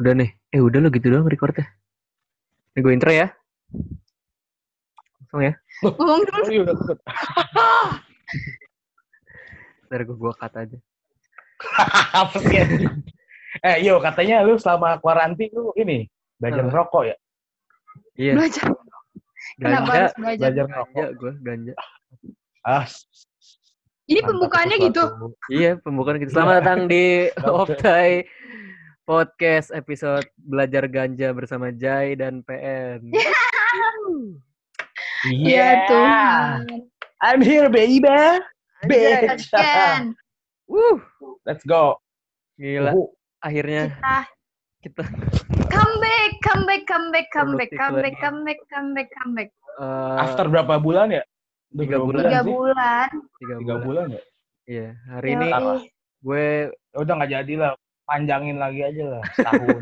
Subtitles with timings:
[0.00, 0.30] Udah nih.
[0.50, 1.66] Eh udah lo gitu doang recordnya.
[2.74, 3.30] Ini gue intro ya.
[5.22, 5.52] Langsung ya.
[5.82, 6.42] Ngomong dulu.
[6.42, 6.64] Oh iya.
[9.86, 10.78] Ntar gue gua cut aja.
[12.26, 12.58] Apa sih?
[13.62, 16.10] Eh, yo katanya lu selama kuarantin lu ini
[16.42, 16.68] belajar Apa?
[16.72, 17.16] ngerokok ya?
[18.18, 18.32] Iya.
[18.34, 18.66] Belajar.
[19.54, 19.86] Kenapa Ganja.
[19.86, 20.10] belajar?
[20.18, 21.08] Belajar Ganja ngerokok.
[21.14, 21.72] gue ganja.
[22.64, 22.84] Ah,
[24.04, 25.04] Ini pembukaannya itu gitu.
[25.48, 26.32] Iya, pembukaan kita.
[26.34, 28.26] Selamat datang di Optai
[29.04, 33.04] Podcast episode Belajar Ganja bersama Jai dan PN.
[33.04, 33.20] Iya
[35.24, 35.72] Yeah.
[35.84, 36.60] Tuhan.
[37.20, 38.00] I'm here, baby.
[38.82, 39.48] Bitch.
[40.64, 41.00] Wuh,
[41.44, 42.00] Let's go.
[42.54, 42.92] gila.
[42.92, 43.12] Uhu.
[43.38, 44.24] Akhirnya Kita
[44.80, 45.02] kita
[45.68, 49.32] come back, come back, come back, come back, come back, come back, come back, come
[49.34, 49.50] back.
[49.74, 51.20] eh, After berapa bulan ya?
[51.70, 53.08] Tiga bulan Tiga bulan.
[53.36, 53.84] tiga Tiga bulan.
[53.84, 54.22] bulan ya?
[54.64, 55.36] Iya, hari Yoi.
[55.36, 55.48] ini
[56.20, 57.72] gue Ya Udah nggak jadi lah.
[58.04, 59.80] Panjangin lagi aja lah setahun.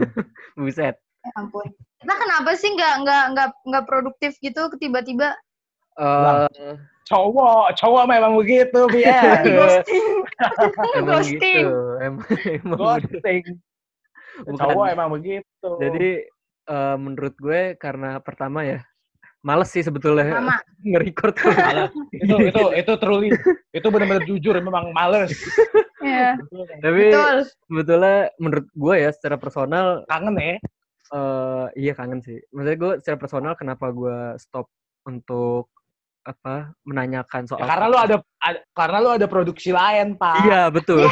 [0.54, 0.94] buset.
[1.22, 1.66] Ya ampun.
[1.98, 5.34] Kita kenapa sih nggak nggak nggak nggak produktif gitu tiba-tiba
[5.92, 6.48] Eh,
[7.04, 9.44] cowok, cowok memang begitu, di Bian.
[9.60, 10.06] ghosting?
[10.96, 11.64] emang Ghosting.
[11.68, 11.80] gitu.
[12.00, 13.44] Emang, emang Ghosting.
[14.40, 14.56] Bukan.
[14.56, 15.68] Cowok emang begitu.
[15.76, 16.10] Jadi
[16.64, 18.80] eh, menurut gue karena pertama ya
[19.42, 20.56] males sih sebetulnya Sama.
[20.90, 21.90] nge-record Malah.
[22.14, 23.28] itu itu itu truly
[23.70, 25.30] itu benar-benar jujur memang males.
[26.02, 26.34] Ya,
[26.82, 27.36] Tapi betul.
[27.70, 30.58] sebetulnya menurut gue ya secara personal Kangen ya?
[31.14, 32.42] eh iya kangen sih.
[32.50, 34.66] Maksudnya gue secara personal kenapa gue stop
[35.06, 35.70] untuk
[36.26, 40.42] apa menanyakan soal Ya, karena lu ada, ada- karena lu ada produksi lain, Pak.
[40.42, 41.06] Iya, betul.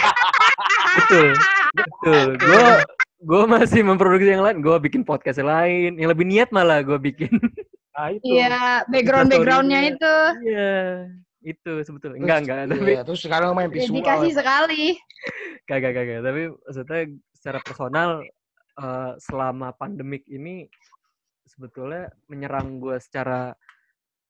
[0.99, 1.39] betul.
[1.71, 2.27] Betul.
[2.43, 2.65] Gue
[3.23, 4.59] gue masih memproduksi yang lain.
[4.59, 6.03] Gue bikin podcast yang lain.
[6.03, 7.31] Yang lebih niat malah gue bikin.
[8.01, 8.25] Nah, itu.
[8.25, 8.49] Iya,
[8.89, 10.15] background backgroundnya itu
[10.49, 10.79] Iya.
[11.41, 12.21] Itu sebetulnya.
[12.21, 12.59] Enggak, enggak.
[12.73, 14.01] Tapi Iya, terus sekarang main visual.
[14.01, 14.85] dedikasi sekali.
[15.69, 16.21] kagak kagak.
[16.25, 17.01] Tapi maksudnya
[17.37, 18.11] secara personal
[18.81, 20.65] eh, selama pandemik ini
[21.45, 23.53] sebetulnya menyerang gue secara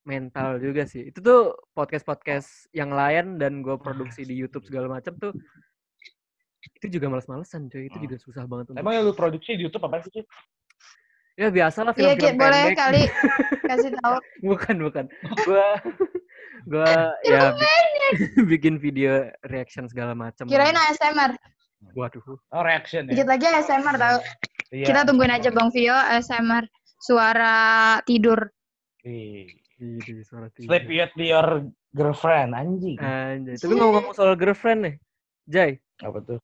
[0.02, 1.10] mental juga sih.
[1.12, 1.41] Itu tuh
[1.76, 5.32] podcast-podcast yang lain dan gue produksi di YouTube segala macam tuh
[6.60, 7.88] itu juga males-malesan cuy.
[7.88, 10.25] Itu juga susah banget untuk Emang yang lu produksi di YouTube apa sih?
[11.41, 12.77] Ya biasa lah Iya, film-film Ki, boleh pendek.
[12.77, 13.03] kali
[13.73, 14.17] kasih tahu.
[14.45, 15.05] Bukan, bukan.
[15.49, 15.67] Gua
[16.69, 20.45] gua ya bi- bikin video reaction segala macam.
[20.45, 21.33] Kirain ASMR.
[21.97, 22.21] Waduh.
[22.53, 23.17] Oh, reaction ya.
[23.17, 24.19] Dikit lagi ASMR tahu.
[24.69, 24.87] Iya.
[24.93, 26.69] Kita tungguin aja Bang Vio ASMR
[27.01, 27.57] suara
[28.05, 28.53] tidur.
[29.09, 29.49] Ih.
[29.81, 30.69] Ini suara tidur.
[30.69, 31.65] Sleep with your
[31.97, 33.01] girlfriend, anjing.
[33.01, 33.57] Anjay.
[33.57, 34.95] Tapi ngomong-ngomong soal girlfriend nih.
[35.49, 36.39] Jay, Apa tuh?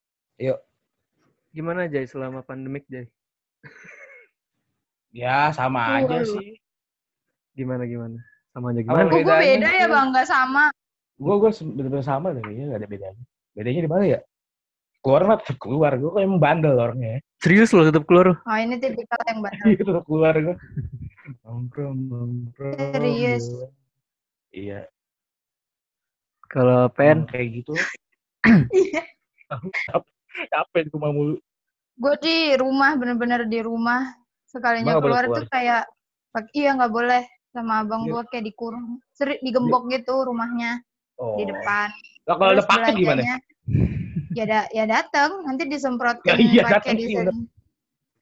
[1.52, 3.04] gimana Jay selama pandemik Jay?
[5.14, 6.38] Ya, sama aja Waduh.
[6.38, 6.58] sih.
[7.56, 8.18] Gimana gimana?
[8.52, 9.08] Sama aja gimana?
[9.08, 9.86] Kok gue beda ya?
[9.88, 10.72] Bang, nggak sama.
[11.16, 13.24] Gue gue bener-bener sama deh, kayaknya gak ada bedanya.
[13.56, 14.20] Bedanya di mana ya?
[15.00, 15.92] Keluar mah tetap keluar.
[15.96, 17.24] Gue kayak emang bandel orangnya.
[17.40, 18.36] Serius lo tetap keluar?
[18.36, 19.64] Oh ini tipikal yang bandel.
[19.72, 20.56] Iya, tetap keluar gue.
[21.46, 22.76] Nongkrong, nongkrong.
[22.92, 23.44] Serius?
[24.52, 24.88] Iya.
[26.52, 27.72] Kalau pen Kayak gitu.
[28.72, 29.02] Iya.
[30.52, 31.40] Capek gue mau mulu.
[31.96, 34.04] Gue di rumah, bener-bener di rumah.
[34.56, 35.36] Sekalinya keluar, keluar?
[35.36, 35.84] tuh kayak,
[36.32, 37.22] pak- iya nggak boleh.
[37.52, 38.12] Sama abang Iya.
[38.12, 38.86] gue kayak dikurung.
[39.12, 40.80] Seri, digembok gitu rumahnya
[41.16, 41.36] Oh.
[41.36, 41.88] di depan.
[42.24, 43.20] Lah kalau ada paket gimana?
[44.32, 47.16] Ya, da, ya datang, nanti disemprotkan Ya iya, pakai sih, disin.
[47.22, 47.36] bener.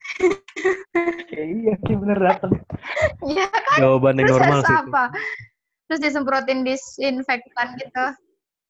[1.58, 2.52] iya sih bener dateng.
[3.26, 3.46] Iya,
[3.78, 4.68] jawaban yang normal sih.
[4.68, 4.74] itu.
[4.86, 5.04] apa?
[5.86, 8.06] Terus disemprotin disinfektan gitu.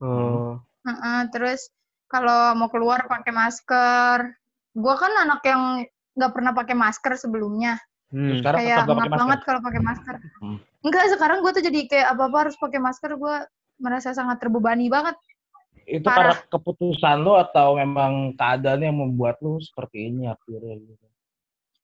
[0.01, 0.57] Oh.
[0.83, 1.69] Heeh, terus
[2.07, 4.19] kalau mau keluar pakai masker.
[4.73, 7.79] Gue kan anak yang nggak pernah pakai masker sebelumnya.
[8.15, 8.39] Hmm.
[8.39, 10.15] Sekarang kayak ngap banget kalau pakai masker.
[10.39, 10.59] Hmm.
[10.87, 13.11] Enggak, sekarang gue tuh jadi kayak apa-apa harus pakai masker.
[13.19, 13.37] Gue
[13.83, 15.19] merasa sangat terbebani banget.
[15.85, 16.33] Itu Parah.
[16.33, 21.07] karena keputusan lo atau memang keadaan yang membuat lo seperti ini akhirnya gitu.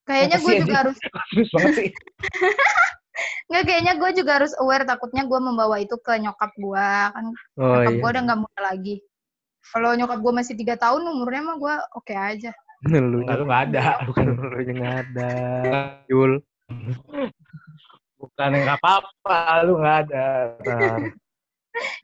[0.08, 0.96] Kayaknya gue juga harus,
[1.30, 1.90] Serius banget sih.
[3.50, 6.90] enggak kayaknya gue juga harus aware takutnya gue membawa itu ke nyokap gue.
[7.12, 7.24] Kan
[7.58, 8.00] Oh nyokap iya.
[8.00, 8.94] gue udah nggak muda lagi.
[9.60, 12.54] Kalau nyokap gue masih tiga tahun umurnya mah gue oke aja.
[12.88, 14.00] Lu nggak ada.
[14.08, 15.30] Bukan, lu yang nggak ada.
[16.10, 16.40] Yul.
[18.16, 19.38] bukan yang nggak apa-apa.
[19.68, 20.26] Lu nggak ada.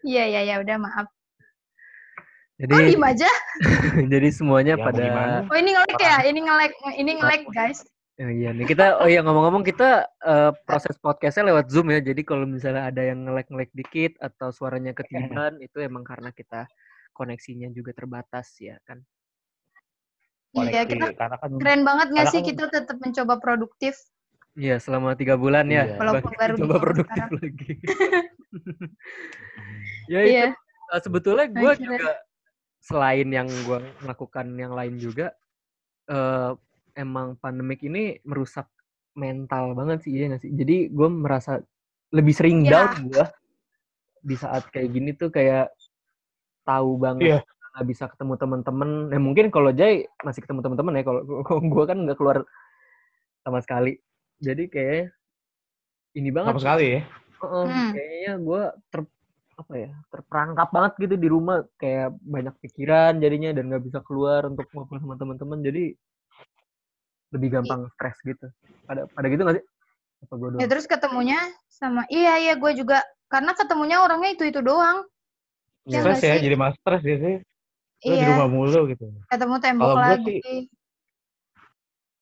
[0.05, 1.07] Iya iya ya udah maaf.
[2.57, 3.31] Jadi Oh diem aja.
[4.13, 5.37] jadi semuanya Ya, pada gimana?
[5.45, 6.17] Oh ini nge-lag ya?
[6.25, 7.85] Ini nge-lag, ini nge-lag guys.
[8.17, 12.25] Oh iya nih kita oh iya ngomong-ngomong kita eh, proses podcastnya lewat zoom ya jadi
[12.25, 14.97] kalau misalnya ada yang ngelek-ngelek dikit atau suaranya
[15.45, 16.65] ketiban itu emang karena kita
[17.13, 19.05] koneksinya juga terbatas ya kan
[20.57, 20.91] Iya Koneksi.
[20.91, 23.95] kita Karena kan keren banget nggak sih kan- kita tetap mencoba produktif.
[24.55, 25.97] Iya selama tiga bulan ya Iya.
[25.99, 27.37] Walaupun bagi- baru coba produktif sekarang.
[27.37, 27.73] lagi
[30.07, 30.47] ya itu Iya.
[30.89, 32.11] eh, sebetulnya gue juga
[32.79, 35.35] selain yang gue melakukan yang lain juga
[36.07, 36.53] eh
[36.95, 38.71] emang pandemik ini merusak
[39.13, 41.61] mental banget sih iya gak sih jadi gue merasa
[42.11, 42.71] lebih sering Iya.
[42.87, 43.27] down gue
[44.23, 45.69] di saat kayak gini tuh kayak
[46.63, 47.41] tahu banget Iya.
[47.77, 51.21] Nggak bisa ketemu teman-teman ya mungkin kalau Jay masih ketemu teman-teman ya kalau
[51.77, 52.49] gue kan nggak keluar
[53.45, 54.01] sama sekali
[54.41, 55.13] jadi kayak
[56.17, 57.01] ini banget Sama sekali ya.
[57.37, 57.91] Heeh, Hmm.
[57.93, 59.01] kayaknya gue ter
[59.57, 64.49] apa ya terperangkap banget gitu di rumah kayak banyak pikiran jadinya dan nggak bisa keluar
[64.49, 65.97] untuk ngobrol sama teman-teman jadi
[67.33, 68.53] lebih gampang stres gitu
[68.85, 69.65] pada pada gitu nggak sih
[70.29, 73.01] apa gue doang Ya terus ketemunya sama iya iya gue juga
[73.33, 75.09] karena ketemunya orangnya itu itu doang.
[75.89, 76.03] Iya.
[76.03, 76.43] Stres ya, sih?
[76.47, 77.37] jadi mas stres ya sih.
[78.05, 79.05] Lu di Iya, rumah mulu gitu.
[79.33, 80.37] ketemu tembok gua lagi.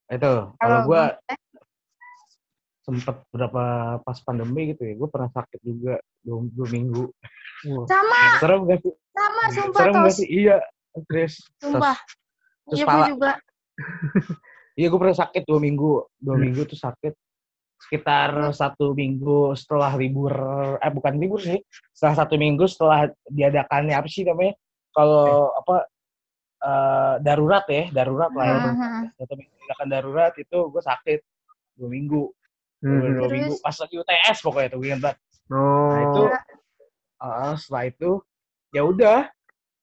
[0.06, 1.42] Itu, kalau gue Bang-
[2.84, 3.64] sempet berapa
[4.04, 7.04] pas pandemi gitu ya, gue pernah sakit juga dua, dua minggu.
[7.88, 8.92] Sama Serem gak sih?
[9.10, 10.28] sama sumpah Serem gak sih?
[10.28, 10.56] Iya,
[11.08, 11.40] Chris.
[11.58, 11.96] sumpah.
[12.68, 13.06] terus Iya gue pala.
[13.10, 13.32] juga.
[14.74, 16.02] Iya, gue pernah sakit dua minggu.
[16.18, 16.42] Dua Hmm.
[16.50, 17.14] minggu tuh sakit
[17.78, 20.34] sekitar satu minggu setelah libur,
[20.82, 21.62] eh bukan libur sih,
[21.94, 24.58] setelah satu minggu setelah diadakannya apa sih namanya?
[24.94, 25.76] Kalau apa
[26.64, 28.56] eh, darurat ya, darurat lah ya.
[28.56, 29.02] Heeh.
[29.18, 31.20] Satu minggu diadakan darurat itu gue sakit
[31.74, 32.22] dua minggu,
[32.78, 33.00] dua, Hmm.
[33.02, 33.32] dua Terus?
[33.34, 35.16] minggu pas lagi UTS pokoknya tuh gue banget.
[35.50, 35.90] Oh.
[35.92, 36.22] Nah, itu
[37.18, 38.10] ah, setelah itu
[38.70, 39.18] ya udah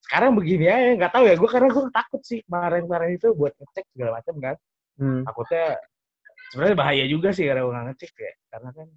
[0.01, 3.85] sekarang begini aja nggak tahu ya gue karena gue takut sih kemarin-kemarin itu buat ngecek
[3.93, 4.55] segala macam kan
[4.99, 5.23] Hmm.
[5.23, 5.79] takutnya
[6.51, 8.87] sebenarnya bahaya juga sih karena gue nggak ngecek ya karena kan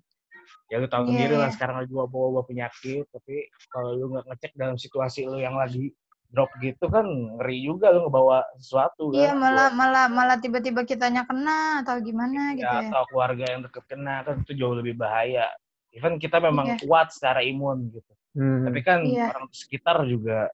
[0.66, 1.54] ya lu tahu Iya, sendiri lah iya.
[1.54, 3.34] sekarang lagi bawa-bawa penyakit tapi
[3.70, 5.94] kalau lu nggak ngecek dalam situasi lu yang lagi
[6.34, 7.06] drop gitu kan
[7.38, 12.52] ngeri juga lu ngebawa sesuatu Iya kan malah malah malah tiba-tiba kitanya kena atau gimana
[12.52, 12.90] gitu ya, ya.
[12.90, 15.46] atau keluarga yang deket kena kan itu jauh lebih bahaya
[15.90, 16.78] even kita memang Iya.
[16.82, 18.66] kuat secara imun gitu Hmm.
[18.66, 19.30] Tapi kan Iya.
[19.30, 20.50] orang sekitar juga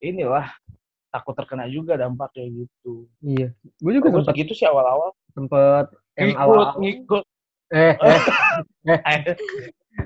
[0.00, 0.48] inilah
[1.12, 3.04] takut terkena juga dampak kayak gitu.
[3.20, 3.52] Iya.
[3.76, 5.12] Gue juga Gue sempet gitu sih awal-awal.
[5.30, 7.24] sempet yang Ngikut, awal ngikut.
[7.76, 7.92] eh,
[8.88, 9.36] eh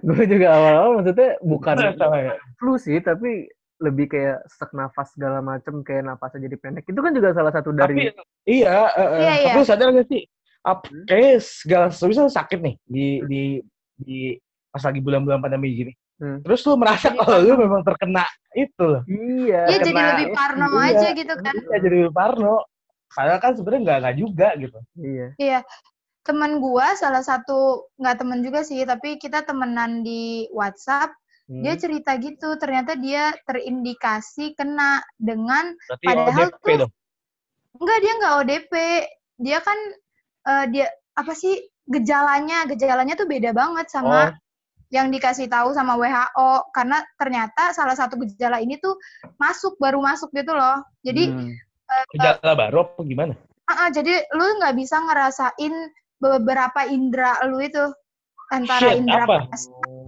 [0.00, 2.34] gue juga awal-awal maksudnya bukan Sama ya.
[2.58, 3.46] flu sih tapi
[3.78, 7.70] lebih kayak sesak nafas segala macem kayak napasnya jadi pendek itu kan juga salah satu
[7.70, 9.54] dari Tapi iya, eh, Iya, tapi iya.
[9.54, 10.22] lu sadar gak sih?
[10.60, 11.06] Ap, Hmm?
[11.06, 13.42] kayak segala sesuatu sakit nih di di
[13.94, 14.18] di
[14.68, 15.92] pas lagi bulan-bulan pandemi gini.
[16.18, 16.42] Hmm.
[16.42, 19.02] Terus lu merasa Jadi kalau lu memang terkena itu loh.
[19.06, 20.82] iya Iya jadi kena- lebih parno iya.
[20.90, 21.54] aja gitu kan.
[21.54, 22.54] Iya jadi lebih parno.
[23.08, 24.78] Padahal kan sebenarnya nggak nggak juga gitu.
[24.98, 25.60] iya Iya.
[26.20, 31.14] Temen gua salah satu nggak temen juga sih, tapi kita temenan di WhatsApp.
[31.48, 31.64] Hmm.
[31.64, 36.92] Dia cerita gitu, ternyata dia terindikasi kena dengan Berarti Padahal ODP tuh- dong.
[37.80, 38.72] enggak dia nggak ODP.
[39.40, 39.78] Dia kan
[40.44, 40.86] eh, dia
[41.16, 42.68] apa sih gejalanya?
[42.68, 44.20] Gejalanya tuh beda banget Oh, sama
[44.88, 48.96] yang dikasih tahu sama WHO karena ternyata salah satu gejala ini tuh
[49.36, 50.84] masuk baru masuk gitu loh.
[51.00, 51.48] Jadi Hmm.
[52.12, 53.32] gejala baru apa gimana?
[53.64, 55.74] Ah, ah, jadi lu nggak bisa ngerasain
[56.16, 57.84] beberapa indera lu itu
[58.48, 59.48] antara Shit, indera apa?
[59.48, 59.62] pas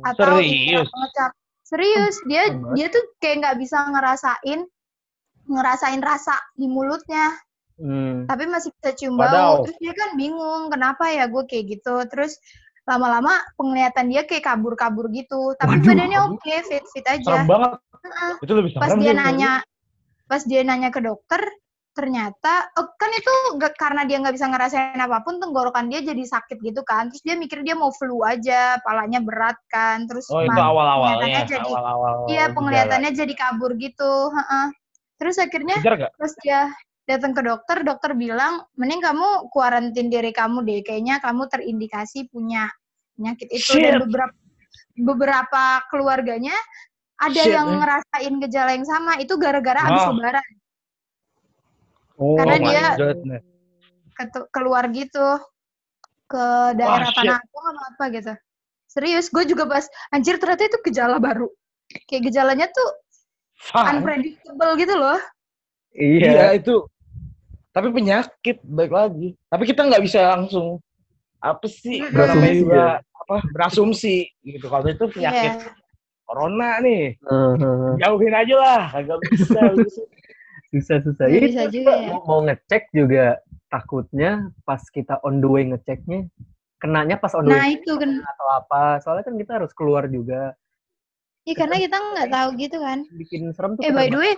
[0.04, 0.88] atau Serius?
[0.88, 1.32] pengecap.
[1.62, 2.72] Serius, dia Banget.
[2.74, 4.60] dia tuh kayak nggak bisa ngerasain
[5.46, 7.34] ngerasain rasa di mulutnya,
[7.80, 8.28] Hmm.
[8.28, 9.64] tapi masih bisa cium bau.
[9.64, 11.96] Terus dia kan bingung kenapa ya gue kayak gitu.
[12.12, 12.36] Terus
[12.84, 17.24] lama-lama penglihatan dia kayak kabur-kabur gitu, tapi Waduh, badannya oke, fit-fit aja.
[17.24, 17.72] Serem banget.
[18.00, 18.32] Heeh.
[18.44, 19.52] Itu lebih serem pas dia nanya
[20.26, 21.40] pas dia nanya ke dokter
[21.90, 26.22] ternyata oh, kan itu nggak karena dia nggak bisa ngerasain apa pun tenggorokan dia jadi
[26.22, 30.38] sakit gitu kan terus dia mikir dia mau flu aja palanya berat kan terus Oh
[30.46, 32.30] itu awal-awalnya, jadi awal-awal.
[32.30, 34.66] iya penglihatannya jadi kabur gitu heeh.
[35.18, 36.14] terus akhirnya gak?
[36.14, 36.70] pas dia
[37.10, 42.70] datang ke dokter dokter bilang mending kamu kuarantin diri kamu deh kayaknya kamu terindikasi punya
[43.18, 44.02] penyakit itu dan Shit.
[44.06, 44.34] beberapa
[44.94, 46.54] beberapa keluarganya
[47.18, 47.78] ada Shit, yang man.
[47.82, 50.10] ngerasain gejala yang sama itu gara-gara habis Ah.
[50.14, 50.46] lebaran
[52.20, 52.92] Oh, Karena oh dia-
[54.52, 55.26] keluar gitu
[56.28, 56.44] ke
[56.76, 57.24] daerah shit.
[57.24, 58.32] Tanah Abang apa apa gitu.
[58.84, 61.48] Serius, gue juga pas anjir ternyata itu gejala baru.
[62.04, 62.88] Kayak gejalanya tuh
[63.56, 63.86] Fuck.
[63.88, 65.16] unpredictable gitu loh.
[65.96, 66.46] Iya iya.
[66.54, 66.84] itu.
[67.72, 69.28] Tapi penyakit baik lagi.
[69.48, 70.78] Tapi kita nggak bisa langsung
[71.40, 73.18] apa sih Berasumsi juga ya.
[73.24, 74.66] apa berasumsi gitu.
[74.68, 75.70] Kalau itu penyakit Iya.
[76.28, 77.90] corona nih, Heeh.
[77.98, 79.60] jauhin aja lah, agak bisa.
[80.70, 80.96] Bisa.
[80.96, 82.06] susah susah Nggak Itu bisa juga ya.
[82.14, 83.24] mau, mau ngecek juga
[83.68, 84.30] takutnya
[84.64, 86.26] pas kita on the way ngeceknya
[86.78, 90.06] kenanya pas on the Nah way itu kan, atau apa soalnya kan kita harus keluar
[90.06, 90.54] juga
[91.46, 92.98] iya karena kita nggak tahu gitu kan.
[93.14, 94.32] bikin serem tuh Eh by the way,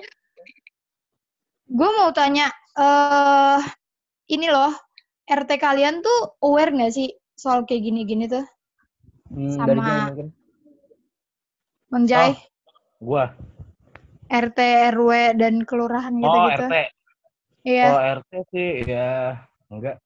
[1.68, 2.48] gue mau tanya,
[2.78, 3.60] eh
[4.32, 4.72] ini loh,
[5.26, 8.44] RT kalian tuh aware nggak sih soal kayak gini-gini tuh,
[9.32, 10.28] Hmm, sama- dari jauh mungkin.
[11.92, 12.32] Bang Jai?
[13.02, 13.24] Gua.
[14.32, 14.58] RT,
[14.96, 16.64] RW, dan kelurahan Oh gitu-gitu.
[16.64, 16.74] RT.
[17.68, 17.84] Iya.
[17.92, 19.36] Oh RT sih ya
[19.68, 19.96] enggak.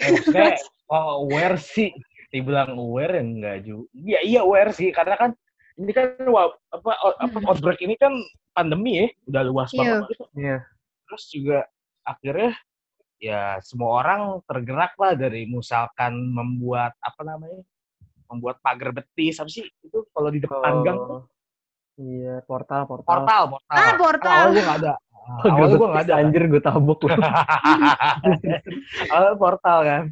[0.00, 0.56] Eh, maksudnya
[0.88, 1.92] kalau aware sih,
[2.32, 3.86] dibilang aware ya enggak juga.
[3.92, 5.30] Iya iya aware sih karena kan
[5.78, 6.90] ini kan apa apa
[7.28, 7.46] Hmm.
[7.46, 8.16] outbreak ini kan
[8.56, 9.78] pandemi ya, udah luas Iya.
[9.78, 10.24] banget gitu.
[10.34, 10.58] Iya.
[11.06, 11.58] Terus juga
[12.02, 12.52] akhirnya
[13.20, 17.60] ya semua orang tergerak lah dari misalkan membuat apa namanya?
[18.28, 21.24] membuat pagar betis apa sih itu kalau di depan gang tuh Oh,
[21.98, 23.26] Iya, portal, portal.
[23.26, 23.74] portal portal.
[23.74, 24.30] Ah, portal.
[24.30, 24.94] Awalnya gue nggak ada.
[25.50, 26.14] Awalnya gue gak nggak ada.
[26.22, 27.08] Anjir, gue tabok lu.
[29.12, 30.04] Awalnya portal kan.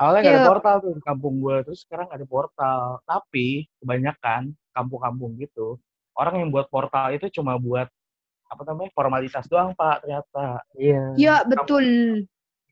[0.00, 0.48] Awalnya nggak ada Iya.
[0.48, 1.56] portal tuh di kampung gue.
[1.68, 2.80] Terus sekarang ada portal.
[3.04, 4.42] Tapi kebanyakan
[4.72, 5.76] kampung-kampung gitu.
[6.16, 7.86] Orang yang buat portal itu cuma buat
[8.48, 10.64] apa namanya formalitas doang pak ternyata.
[10.80, 11.02] Iya.
[11.20, 11.84] Ya, betul.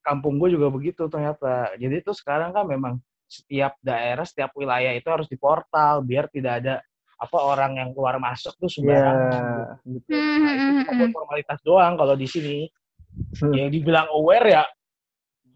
[0.00, 1.76] Kampung gue juga begitu ternyata.
[1.76, 2.96] Jadi itu sekarang kan memang
[3.28, 6.74] setiap daerah, setiap wilayah itu harus di portal biar tidak ada
[7.16, 8.74] apa orang yang keluar masuk tuh Iya.
[8.76, 9.42] sembarangan.
[9.88, 10.16] betul.
[10.16, 12.58] Hmm, Nah, itu hmm, cuma hmm, buat formalitas doang kalau di sini.
[13.40, 13.52] Hmm.
[13.56, 14.62] Yang dibilang aware ya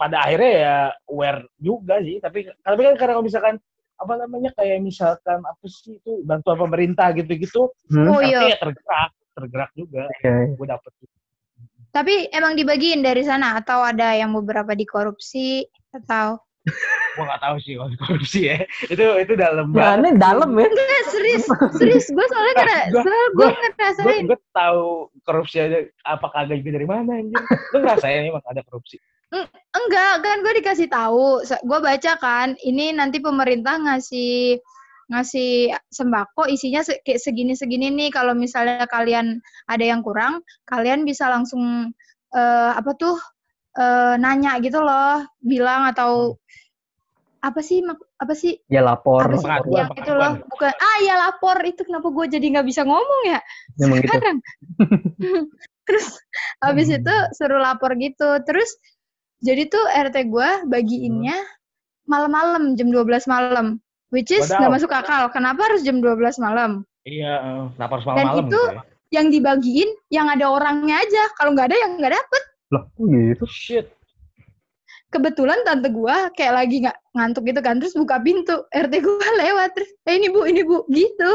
[0.00, 0.76] pada akhirnya ya
[1.12, 3.54] aware juga sih, tapi tapi kan karena kalau misalkan
[4.00, 8.08] apa namanya kayak misalkan apa sih itu bantuan pemerintah gitu-gitu, Hmm?
[8.08, 8.48] Oh iya.
[8.48, 10.08] ya tergerak, tergerak juga.
[10.24, 10.56] Iya, iya.
[10.56, 10.92] Gue dapet
[11.90, 16.40] Tapi emang dibagiin dari sana atau ada yang beberapa dikorupsi atau
[17.10, 18.56] gue nggak tahu sih kalau korupsi ya.
[18.86, 20.66] Itu itu dalam Ya, aneh dalam ya.
[20.68, 21.44] Enggak, serius,
[21.80, 22.06] serius.
[22.12, 22.54] Gue soalnya
[22.92, 24.24] soalnya gue Gue ngerasain.
[24.28, 24.84] gue tahu
[25.24, 27.40] korupsi aja apa kagak juga dari mana anjir.
[27.72, 29.00] Lu ngerasain emang ada korupsi?
[29.70, 31.42] Enggak, kan gue dikasih tahu.
[31.66, 34.58] Gue baca kan, ini nanti pemerintah ngasih
[35.10, 38.10] ngasih sembako isinya se- kayak segini-segini nih.
[38.14, 41.90] Kalau misalnya kalian ada yang kurang, kalian bisa langsung
[42.30, 43.18] eh, apa tuh
[43.72, 46.34] eh, nanya gitu loh, bilang atau
[47.40, 48.60] apa sih mak- apa sih?
[48.68, 49.24] Ya lapor.
[49.24, 50.20] apa sih pengaduan, yang itu loh.
[50.36, 50.50] pengaduan.
[50.52, 51.56] bukan ah ya lapor.
[51.64, 53.40] Itu kenapa gue jadi nggak bisa ngomong ya?
[53.80, 54.12] Memang gitu.
[54.12, 54.36] sekarang.
[55.88, 56.06] Terus
[56.60, 56.98] habis Hmm.
[57.00, 58.28] itu suruh lapor gitu.
[58.44, 58.68] Terus
[59.40, 61.34] jadi tuh RT gue bagiinnya
[62.04, 63.80] malam-malam jam 12 malam.
[64.10, 64.58] Which is Wadaw.
[64.60, 65.30] nggak masuk akal.
[65.30, 66.82] Kenapa harus jam 12 malam?
[67.02, 68.82] Iya, eh, lapor Dan malam-malam itu- gitu ya.
[69.10, 71.22] yang dibagiin yang ada orangnya aja.
[71.34, 73.44] Kalau nggak ada yang nggak dapet Kok gitu.
[73.50, 73.86] Shit.
[75.10, 79.74] kebetulan tante gue kayak lagi nggak ngantuk gitu kan terus buka pintu RT gue lewat
[79.74, 81.30] terus eh ini bu ini bu gitu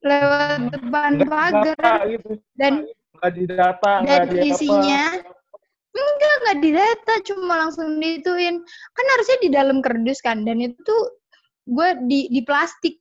[0.00, 2.40] lewat depan pagar gitu.
[2.56, 2.88] dan
[3.20, 4.48] Nggak didata, dan di apa.
[4.48, 5.02] isinya
[5.92, 8.64] enggak nggak didata cuma langsung dituin
[8.96, 11.02] kan harusnya di dalam kerdus kan dan itu tuh
[11.68, 12.96] gue di di plastik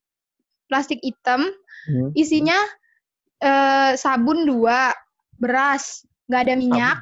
[0.67, 1.48] plastik hitam
[1.86, 2.10] Hmm.
[2.17, 2.58] isinya
[3.39, 4.89] eh, sabun dua
[5.38, 6.98] beras nggak ada minyak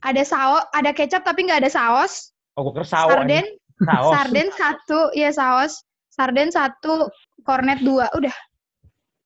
[0.00, 3.10] ada saus ada kecap tapi nggak ada saus Oh, gue sawo.
[3.10, 3.42] sarden.
[3.80, 4.12] Saos.
[4.12, 7.10] sarden satu ya saus sarden satu
[7.42, 8.30] kornet dua udah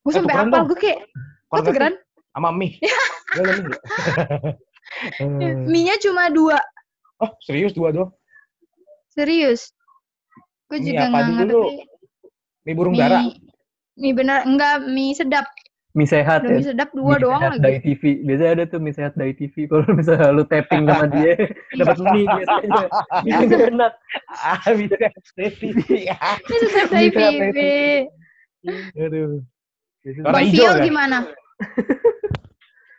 [0.00, 1.04] gue Eh, sampai apal gue kayak
[1.46, 1.94] kok tukeran
[2.30, 2.80] Sama mie.
[3.36, 3.82] Boleh mie nggak?
[5.20, 5.68] Hmm.
[5.68, 6.56] mie nya cuma dua
[7.18, 8.08] Oh, serius dua doang?
[9.10, 9.68] serius
[10.66, 11.84] gue juga nggak ngerti
[12.62, 13.20] Mie burung dara?
[13.20, 13.36] mie
[13.94, 15.44] mie bener enggak mie sedap
[15.96, 16.56] Mie sehat Udah ya.
[16.60, 18.02] mie sedap dua Mie doang sehat lagi Dari TV.
[18.28, 19.54] Biasanya ada tuh mie sehat dari TV.
[19.72, 21.32] Kalau misalnya lu tapping sama dia,
[21.80, 22.82] dapat mie biasanya.
[23.24, 23.92] Itu nggak enak.
[24.28, 25.08] Ah, bisa TV.
[25.32, 25.56] mie sedap
[25.88, 25.88] dari
[26.52, 27.58] Mie sehat dari TV
[29.00, 29.40] Aduh.
[30.24, 31.18] Bang Vio gimana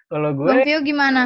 [0.09, 1.23] Kalau gue, bang Vio gimana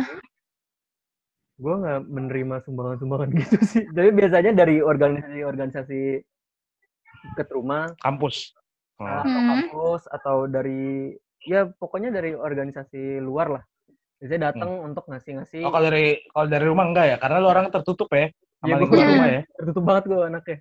[1.53, 3.83] gue nggak menerima sumbangan-sumbangan gitu sih.
[3.87, 6.19] Tapi biasanya dari organisasi-organisasi
[7.31, 8.51] dekat rumah, Kampus.
[8.99, 9.07] Oh.
[9.07, 9.47] atau Hmm.
[9.49, 13.63] kampus, atau dari ya pokoknya dari organisasi luar lah.
[14.17, 15.59] Biasanya datang untuk ngasih-ngasih.
[15.61, 15.67] Hmm.
[15.67, 17.17] Oh, kalau dari kalau dari rumah enggak ya?
[17.19, 18.31] Karena lu orang tertutup ya.
[18.59, 19.41] Sama Iya, lingkungan rumah ya.
[19.59, 20.57] Tertutup banget gue anaknya.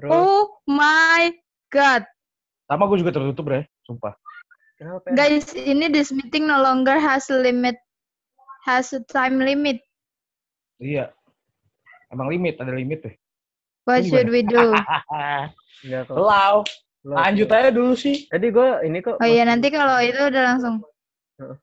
[0.00, 1.22] Terus, oh my
[1.68, 2.08] god
[2.64, 4.16] Sama gue juga tertutup ya, sumpah.
[4.80, 5.04] kenapa?
[5.10, 5.12] ya?
[5.12, 7.76] guys ini this meeting no longer has a limit
[8.64, 9.76] has a time limit
[10.80, 11.12] Iya.
[12.08, 13.14] Emang limit, ada limit deh.
[13.84, 14.72] what should we do
[15.84, 16.16] Enggak kok.
[16.16, 16.64] Lau.
[16.64, 16.68] Lo-
[17.00, 18.28] Lanjut aja dulu sih.
[18.28, 19.16] Tadi gue ini kok.
[19.16, 20.76] oh iya nanti kalau itu udah langsung
[21.40, 21.56] eh,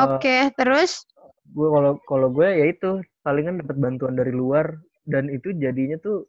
[0.00, 1.04] oke terus
[1.46, 6.26] gue kalau kalau gue ya itu palingan dapat bantuan dari luar dan itu jadinya tuh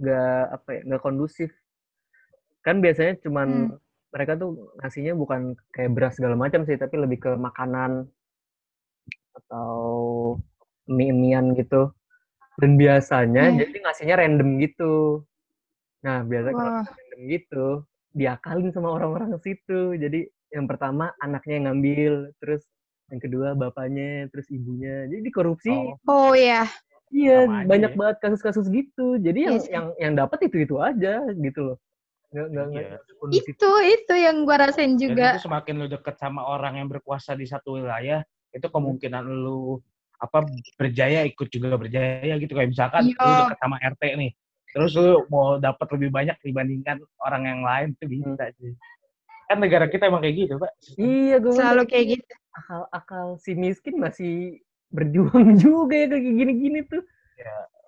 [0.00, 1.50] nggak apa ya nggak kondusif
[2.64, 3.76] kan biasanya cuman Hmm.
[4.10, 8.10] mereka tuh ngasihnya bukan kayak beras segala macam sih tapi lebih ke makanan
[9.36, 10.34] atau
[10.90, 11.94] mie mian gitu
[12.58, 13.58] dan biasanya Hmm.
[13.60, 15.22] jadi ngasihnya random gitu
[16.00, 17.66] nah biasanya kalau random gitu
[18.10, 22.64] diakalin sama orang-orang situ jadi yang pertama anaknya yang ngambil terus
[23.10, 25.94] yang kedua bapaknya terus ibunya jadi dikorupsi Oh.
[26.08, 26.66] oh ya
[27.10, 27.98] iya aja banyak ya.
[27.98, 29.72] banget kasus-kasus gitu jadi yang Iya sih.
[29.74, 31.76] yang yang dapat itu itu aja gitu loh
[32.30, 33.16] nggak nggak nggak Iya.
[33.18, 33.44] kondusif.
[33.50, 37.34] itu itu yang gua rasain Dan juga itu semakin lu deket sama orang yang berkuasa
[37.34, 38.22] di satu wilayah,
[38.54, 39.82] itu kemungkinan lu
[40.16, 40.46] apa
[40.78, 43.18] berjaya ikut juga berjaya gitu kayak misalkan Iya.
[43.18, 44.30] lu deket sama RT nih
[44.70, 48.72] terus lu mau dapat lebih banyak dibandingkan orang yang lain tuh bisa sih
[49.50, 52.34] kan negara kita emang kayak gitu pak Iya, gue Selalu kayak gitu.
[52.54, 57.02] akal-akal si miskin masih berjuang juga ya kayak gini-gini tuh.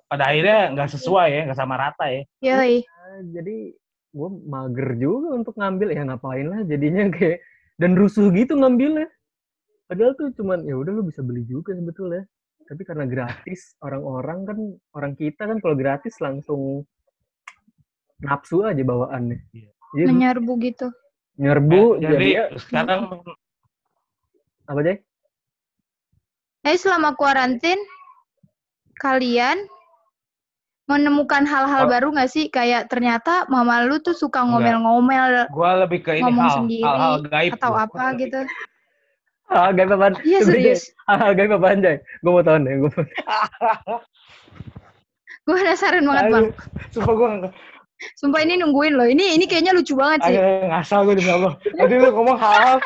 [0.07, 2.83] pada akhirnya nggak sesuai ya nggak sama rata ya Yoi.
[2.85, 3.57] Nah, jadi
[4.13, 7.41] gue mager juga untuk ngambil ya ngapain lah jadinya kayak
[7.81, 9.09] dan rusuh gitu ngambilnya.
[9.89, 12.29] Padahal tuh cuman ya udah lu bisa beli juga sebetulnya.
[12.73, 14.59] Tapi karena gratis orang-orang kan
[14.97, 16.89] orang kita kan kalau gratis langsung
[18.25, 19.45] nafsu aja bawaannya.
[19.53, 19.71] Iya.
[19.93, 20.89] Jadi Menyerbu gitu.
[21.37, 23.01] nyerbu Eh, jadi jadi sekarang
[24.65, 24.95] apa aja?
[26.65, 27.77] Eh selama kuarantin
[29.05, 29.69] kalian
[30.89, 31.91] menemukan hal-hal Oh.
[31.93, 32.49] baru nggak sih?
[32.49, 37.15] Kayak ternyata mama lu tuh suka ngomel-ngomel gue lebih ke ini Ngomong hal sendiri hal-hal
[37.29, 37.85] gaib atau gua.
[37.85, 38.41] apa gitu.
[39.51, 40.15] Ah, gaib apaan?
[40.23, 40.91] Iya serius.
[41.09, 41.97] Hal-hal gaib apaan, Jay?
[42.23, 42.75] Gue mau tahu deh.
[42.79, 42.91] Gue
[45.43, 46.47] Gue penasaran banget bang.
[46.47, 46.55] Aduh,
[46.95, 47.29] sumpah gue
[48.19, 49.07] Sumpah ini nungguin loh.
[49.07, 50.35] Ini ini kayaknya lucu banget sih.
[50.39, 52.79] agak ngasal gue demi Allah tadi lu ngomong hal-hal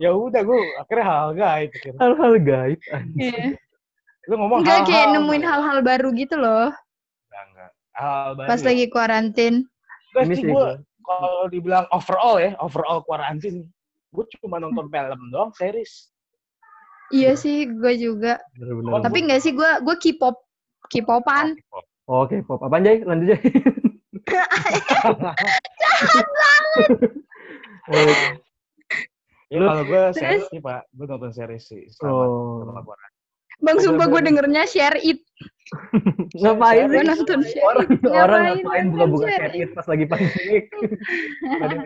[0.00, 2.78] ya udah gue akhirnya hal-hal gaib hal-hal gaib.
[3.16, 3.56] Iya.
[4.28, 6.68] lu ngomong Enggak hal-hal kayak nemuin hal-hal baru gitu loh.
[6.72, 9.54] enggak enggak hal baru Pas lagi kuarantin.
[10.12, 10.68] Enggak Ini sih gue gua.
[11.04, 13.64] kalau dibilang overall ya overall kuarantin
[14.10, 16.10] gue cuma nonton film doang series
[17.10, 18.38] Iya sih, gue juga.
[18.54, 19.02] Bener-bener.
[19.02, 20.46] Tapi enggak sih, gue gue K-pop,
[20.86, 21.58] K-popan.
[22.06, 22.62] Oke, pop.
[22.62, 23.02] Apaan, Jay?
[23.02, 23.42] Lanjut, Jay.
[27.90, 28.38] Eh,
[29.50, 32.94] ya Lu- kalau gue series sih pak gue nonton series sih selama Oh.
[33.60, 35.20] Bang, sumpah gue dengernya share it.
[36.34, 36.98] Ngapain sih?
[37.00, 38.02] nonton share Orang, it.
[38.02, 39.70] orang Ngapain ngapain nonton buka-buka share share it?
[39.70, 40.04] pas lagi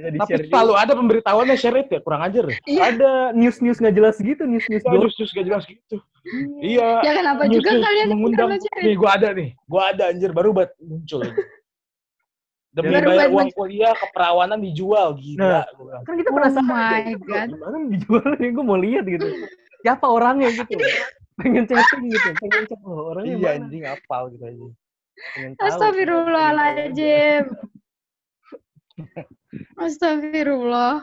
[0.09, 2.81] bisa tapi selalu ada pemberitahuannya share it ya kurang ajar ya Iya.
[2.90, 5.12] Ada news-news nggak jelas gitu, news-news Aduh, doang.
[5.12, 5.97] terus gak jelas gitu
[6.59, 10.30] iya Ya kenapa news- juga news kalian mengundang nih gue ada nih gue ada anjir
[10.32, 11.21] baru buat muncul
[12.73, 15.65] demi Baru bayar uang kuliah keperawanan dijual gila Nah.
[16.02, 16.65] Kan kita Oh penasaran.
[16.65, 17.49] my Jay, itu God.
[17.52, 18.49] Gimana dijual nih?
[18.50, 19.26] Gue mau lihat gitu.
[19.78, 20.80] Siapa orangnya gitu.
[21.34, 22.28] Pengen chatting gitu.
[22.38, 22.78] Pengen chat.
[22.86, 23.66] Oh, orangnya iya mana?
[23.66, 24.66] anjing apal gitu aja
[25.34, 25.66] Pengen tahu.
[25.66, 27.44] Astagfirullahaladzim.
[29.84, 31.02] Astagfirullah.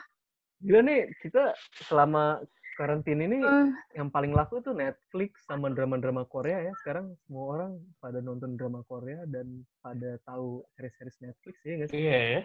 [0.62, 1.52] Gila nih, kita
[1.90, 2.40] selama
[2.78, 3.68] karantina ini Eh,
[3.98, 6.74] yang paling laku tuh Netflix sama drama-drama Korea ya.
[6.80, 11.98] Sekarang semua orang pada nonton drama Korea dan pada tahu series-series Netflix ya nggak sih?
[12.00, 12.42] iya ya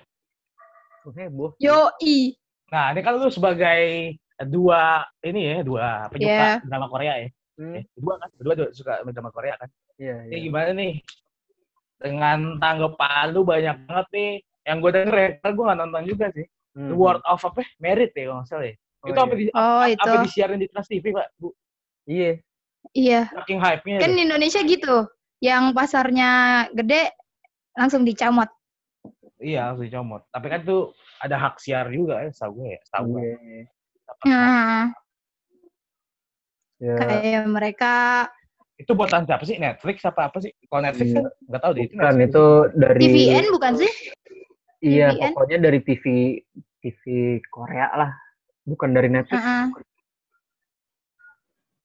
[1.07, 1.55] Oh, heboh.
[1.62, 2.35] Yoi.
[2.66, 4.11] Nah, ini kan lu sebagai
[4.51, 6.66] dua ini ya, dua penyuka Iya.
[6.66, 7.29] drama Korea ya.
[7.57, 8.29] Hmm, Eh, dua kan?
[8.37, 9.69] Berdua juga suka drama Korea kan.
[9.97, 10.45] Iya, Ini iya.
[10.45, 10.92] gimana nih?
[11.97, 14.33] Dengan tanggapan lu banyak banget nih.
[14.66, 16.47] Yang gue denger ya, gue gak nonton juga sih.
[16.77, 16.88] Hmm.
[16.92, 17.64] The World of apa?
[17.81, 18.75] Merit ya kalau nggak salah ya.
[18.77, 19.38] Oh, itu apa iya.
[19.38, 20.03] di Oh itu.
[20.05, 21.27] apa disiarin di Trans TV, Pak?
[21.40, 21.49] Bu,
[22.05, 22.31] Iya.
[22.92, 23.21] Iya.
[23.33, 23.99] saking hype-nya.
[24.05, 24.97] Kan di Indonesia gitu.
[25.40, 26.31] Yang pasarnya
[26.77, 27.12] gede
[27.73, 28.49] langsung dicamot.
[29.40, 30.25] Iya, harus dicomot.
[30.29, 32.81] Tapi kan tuh ada hak siar juga ya, setahu gue ya.
[32.85, 33.21] Setahu gue.
[33.25, 33.62] Iya.
[34.29, 34.83] Nah,
[36.77, 36.97] Ya.
[36.97, 37.95] kayak mereka
[38.77, 39.57] Itu buatan siapa sih?
[39.57, 40.53] Netflix apa apa sih?
[40.69, 41.17] Kalau Netflix Iya.
[41.17, 41.83] kan nggak tahu deh.
[41.89, 42.29] Itu Netflix.
[42.29, 42.45] itu
[42.77, 43.93] dari TVN bukan sih?
[44.85, 45.21] Iya, TVN.
[45.33, 46.05] pokoknya dari TV
[46.85, 47.03] TV
[47.49, 48.11] Korea lah.
[48.69, 49.41] Bukan dari Netflix.
[49.41, 49.65] Heeh.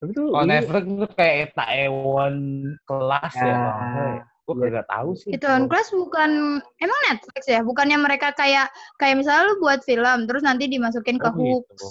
[0.02, 0.52] Tapi tuh Kalau iya.
[0.52, 2.36] Netflix itu kayak Taiwan
[2.84, 3.48] kelas ya.
[3.48, 5.32] Ya, Gue nggak tahu sih.
[5.32, 7.64] Itu on class bukan emang Netflix ya?
[7.64, 8.68] Bukannya mereka kayak
[9.00, 11.72] kayak misalnya lu buat film terus nanti dimasukin ke Oh, hooks.
[11.72, 11.88] gitu.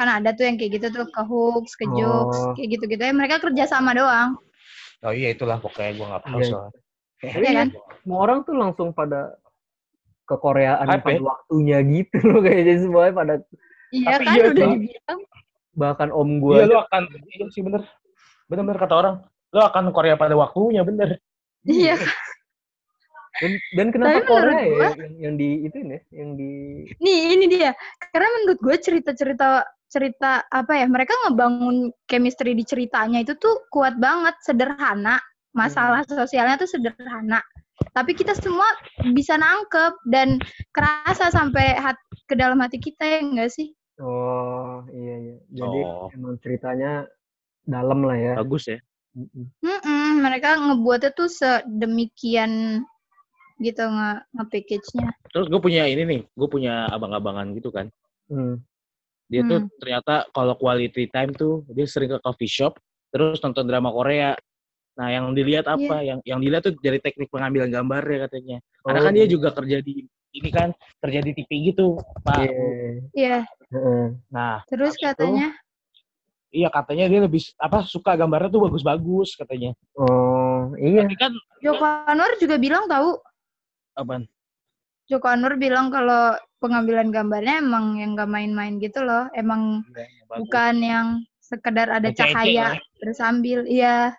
[0.00, 1.92] Kan ada tuh yang kayak gitu tuh ke hooks, ke Oh.
[1.92, 3.12] jokes, kayak gitu-gitu ya.
[3.12, 4.40] Mereka kerja sama doang.
[5.00, 6.48] Oh iya itulah pokoknya gue nggak tahu Iya.
[6.48, 6.80] soalnya.
[7.20, 7.68] Tapi Iya kan?
[7.98, 9.36] semua orang tuh langsung pada
[10.24, 11.22] kekoreaan Hype pada ya?
[11.22, 13.34] waktunya gitu loh kayaknya semuanya pada
[13.90, 15.20] Iya Tapi kan iya udah dibilang.
[15.72, 17.82] bahkan om gue Iya lu akan iya sih bener.
[18.46, 19.14] Bener-bener kata orang.
[19.50, 21.20] Lu akan Korea pada waktunya bener.
[21.62, 22.00] Iya.
[23.36, 26.50] dan, dan kenapa Tapi Korea ya gua- yang, yang di itu ya yang di
[26.96, 27.70] Nih ini dia.
[28.06, 33.98] Karena menurut gue cerita-cerita cerita apa ya mereka ngebangun chemistry di ceritanya itu tuh kuat
[33.98, 35.18] banget, sederhana.
[35.50, 37.42] Masalah sosialnya tuh sederhana.
[37.90, 38.70] Tapi kita semua
[39.10, 40.38] bisa nangkep dan
[40.70, 41.98] kerasa sampai hat-
[42.30, 43.74] ke dalam hati kita ya enggak sih?
[44.00, 46.08] oh iya iya jadi Oh.
[46.16, 47.04] emang ceritanya
[47.68, 48.78] dalam lah ya Bagus ya.
[49.12, 49.44] Mm-mm.
[49.60, 52.80] Mm-mm, mereka ngebuatnya tuh sedemikian
[53.60, 55.10] gitu nge nge-package-nya.
[55.28, 57.92] Terus gue punya ini nih, gue punya abang-abangan gitu kan.
[58.32, 58.62] Hmm.
[59.30, 59.70] Dia tuh Hmm.
[59.78, 62.82] ternyata kalau quality time tuh dia sering ke coffee shop,
[63.14, 64.34] terus nonton drama Korea.
[64.98, 65.74] Nah yang dilihat Iya.
[65.78, 65.96] apa?
[66.02, 68.58] Yang yang dilihat tuh dari teknik pengambilan gambarnya katanya.
[68.82, 70.02] Karena Oh, kan dia juga kerja di
[70.34, 72.38] ini kan kerja di TV gitu, Pak.
[72.42, 72.50] iya
[73.14, 73.38] Iya,
[73.70, 74.06] Heeh.
[74.34, 75.48] Nah, terus Habis itu, katanya
[76.50, 79.70] iya katanya dia lebih apa suka gambarnya tuh bagus-bagus katanya.
[79.94, 81.06] Oh, iya.
[81.06, 83.14] Tapi kan Joko Anwar juga bilang tahu.
[83.94, 84.26] apaan?
[85.10, 89.26] Joko Anwar bilang kalau pengambilan gambarnya emang yang gak main-main gitu loh.
[89.34, 90.38] Emang Iya, bagus.
[90.38, 91.06] bukan yang
[91.42, 92.80] sekedar ada cahaya lah.
[93.02, 93.66] bersambil.
[93.66, 94.14] Iya.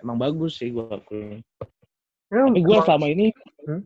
[0.00, 1.44] Emang bagus sih akuin.
[2.26, 3.26] Emang- Tapi gua emang- selama ini
[3.62, 3.82] Hmm?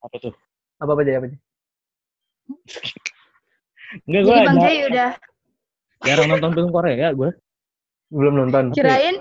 [0.00, 0.32] apa tuh?
[0.76, 1.38] apa apa aja apa aja.
[4.04, 5.10] Enggak gua Jadi Bang Jay udah
[6.02, 7.30] jarang nonton film Korea gua.
[8.06, 8.70] Belum nonton.
[8.72, 9.20] kirain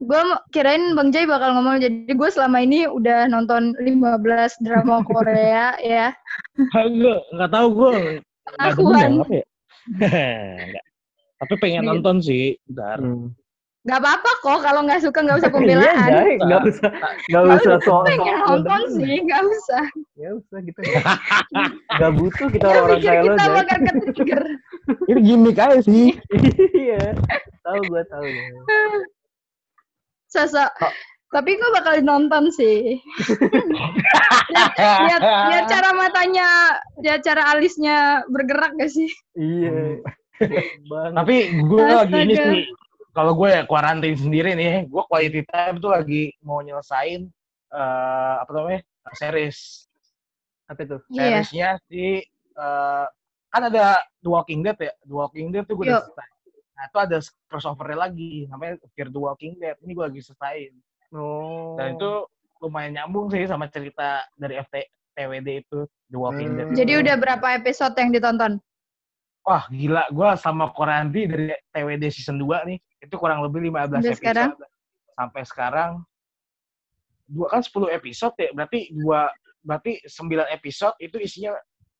[0.00, 5.76] gue kirain Bang Jay bakal ngomong jadi gue selama ini udah nonton 15 drama Korea
[5.78, 6.16] ya.
[6.56, 7.92] Enggak, enggak tahu gua.
[7.92, 8.16] Enggak
[8.48, 9.12] demen ya, Akuan.
[9.20, 9.46] apa ya?
[10.64, 10.84] Enggak.
[11.40, 11.88] Tapi pengen Iya.
[11.92, 13.00] nonton sih, bentar.
[13.00, 13.32] Hmm.
[13.80, 16.08] Gak apa-apa kok kalau nggak suka nggak usah Iya, pembelaan.
[16.12, 16.32] Jay.
[16.36, 19.84] Nggak usah, nggak Nggak usah soal Pengen nonton sih, nggak usah.
[20.16, 20.80] Ya usah gitu.
[21.96, 24.42] Nggak butuh kita Gak orang kayak lo, kita bakal ke-trigger.
[25.08, 26.16] Ini gimmick aja sih.
[26.80, 27.12] Iya.
[27.60, 28.24] Tahu gua tahu.
[30.30, 30.70] Sosok.
[30.82, 30.94] Oh.
[31.30, 32.98] Tapi gue bakal nonton sih.
[35.06, 39.06] lihat, lihat cara matanya, lihat cara alisnya bergerak gak sih?
[39.38, 40.02] Iya.
[41.14, 42.66] Tapi gue lagi ini sih,
[43.14, 47.30] kalau gue ya kuarantin sendiri nih, gue quality time tuh lagi mau nyelesain
[47.70, 48.82] eh apa namanya
[49.14, 49.86] series.
[50.66, 50.98] Apa itu?
[51.14, 51.46] Iya.
[51.46, 52.26] Seriesnya si
[52.58, 53.06] eh,
[53.54, 56.28] kan ada The Walking Dead ya, The Walking Dead tuh gue udah selesai.
[56.80, 57.18] Nah itu ada
[57.52, 59.76] crossovernya lagi, namanya Fear the Walking Dead.
[59.84, 60.72] Ini gue lagi selesaiin.
[61.12, 61.76] Oh.
[61.76, 62.24] Dan itu
[62.64, 66.66] lumayan nyambung sih sama cerita dari FT TWD itu The Walking Dead.
[66.72, 66.76] Hmm.
[66.80, 68.56] Jadi udah berapa episode yang ditonton?
[69.44, 74.00] Wah gila, gue sama Koranti dari TWD season 2 nih, itu kurang lebih 15 Sampai
[74.00, 74.16] episode.
[74.16, 74.50] sekarang?
[75.12, 75.90] Sampai sekarang,
[77.28, 79.28] dua kan 10 episode ya, berarti dua
[79.60, 81.52] berarti 9 episode itu isinya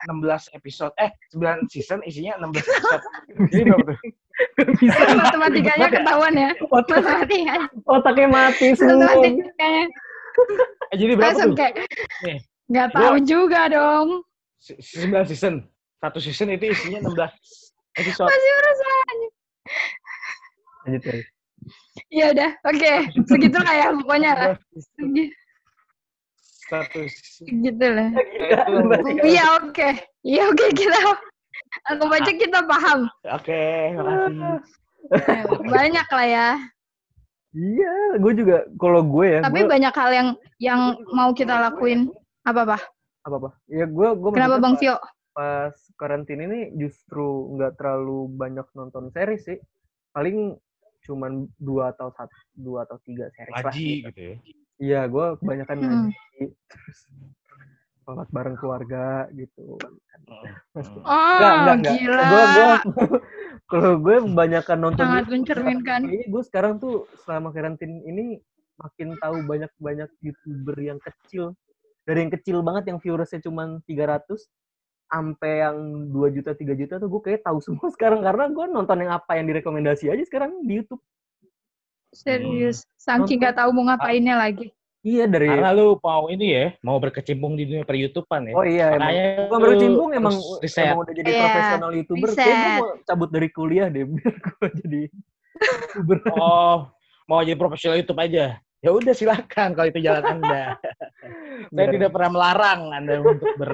[0.07, 3.05] 16 episode, eh 9 season isinya 16 episode.
[3.51, 3.99] Jadi berapa tuh?
[4.81, 6.51] bisa Matematikanya ketahuan ya.
[6.69, 7.57] otak, Matematikanya.
[7.85, 9.05] otaknya mati semua.
[9.13, 9.85] Matematikanya
[10.91, 11.59] Eh, jadi berapa langsung tuh?
[11.61, 11.75] kayak
[12.25, 14.09] Nih, nggak tahu juga dong.
[14.57, 15.55] Se- 9 season.
[16.01, 17.29] Satu season itu isinya 16
[17.99, 18.29] episode.
[18.29, 19.17] Masih perasaan.
[20.87, 21.15] Lanjut ya.
[22.09, 22.93] Ya udah, oke.
[23.29, 24.31] Segitu lah ya pokoknya.
[24.33, 24.49] lah.
[24.73, 25.33] 16 Segi-
[26.71, 27.45] Satu season.
[27.51, 28.11] Segitu lah.
[29.27, 29.89] Iya oke.
[30.23, 30.99] Iya oke kita.
[31.91, 33.01] Anggap aja kita paham.
[33.35, 33.63] Oke,
[33.99, 34.39] makasih.
[35.11, 36.49] Ya, Banyak lah ya.
[37.51, 40.29] Iya, gue juga kalau gue ya, Tapi gue banyak hal yang
[40.63, 40.81] yang
[41.11, 42.07] mau kita lakuin.
[42.47, 42.79] Apa apa?
[43.27, 43.51] apa apa?
[43.69, 44.97] Ya gue gue Kenapa Bang Vio?
[45.35, 49.59] Pas karantina ini justru nggak terlalu banyak nonton series sih.
[50.15, 50.55] Paling
[51.11, 53.75] cuman dua atau satu dua atau tiga series lah.
[53.75, 54.07] Ngaji gitu.
[54.07, 54.37] gitu ya.
[54.81, 55.91] Iya, gue kebanyakan Hmm.
[56.09, 56.99] ngaji, terus
[58.07, 59.77] sholat bareng keluarga gitu.
[61.05, 62.23] Oh, gila.
[62.31, 62.69] Gue gue
[63.71, 66.01] kalau gue kebanyakan nonton Sangat YouTube, mencerminkan.
[66.07, 68.39] Kayaknya gue sekarang tuh selama karantin ini
[68.81, 71.53] makin tahu banyak-banyak youtuber yang kecil
[72.09, 74.25] dari yang kecil banget yang viewersnya cuma 300
[75.11, 75.77] sampai yang
[76.15, 79.37] 2 juta 3 juta tuh gue kayak tahu semua sekarang karena gue nonton yang apa
[79.37, 81.03] yang direkomendasi aja sekarang di YouTube.
[82.11, 82.83] Serius.
[82.99, 83.39] Saking Nonton.
[83.39, 84.71] nggak tahu mau ngapainnya lagi.
[85.01, 88.55] Iya dari Karena lu mau ini ya, mau berkecimpung di dunia per YouTubean ya.
[88.55, 90.85] Oh iya emang Makanya bukan lu berkecimpung emang riset.
[90.85, 92.29] emang udah jadi Iya, profesional youtuber.
[92.29, 92.77] Kayak gue riset.
[92.77, 95.01] mau cabut dari kuliah deh biar gue jadi
[95.57, 96.19] youtuber.
[96.37, 96.77] Oh,
[97.25, 98.61] mau jadi profesional YouTube aja.
[98.81, 100.77] Ya udah silakan kalau itu jalan Anda.
[101.77, 103.73] Saya tidak pernah melarang Anda untuk ber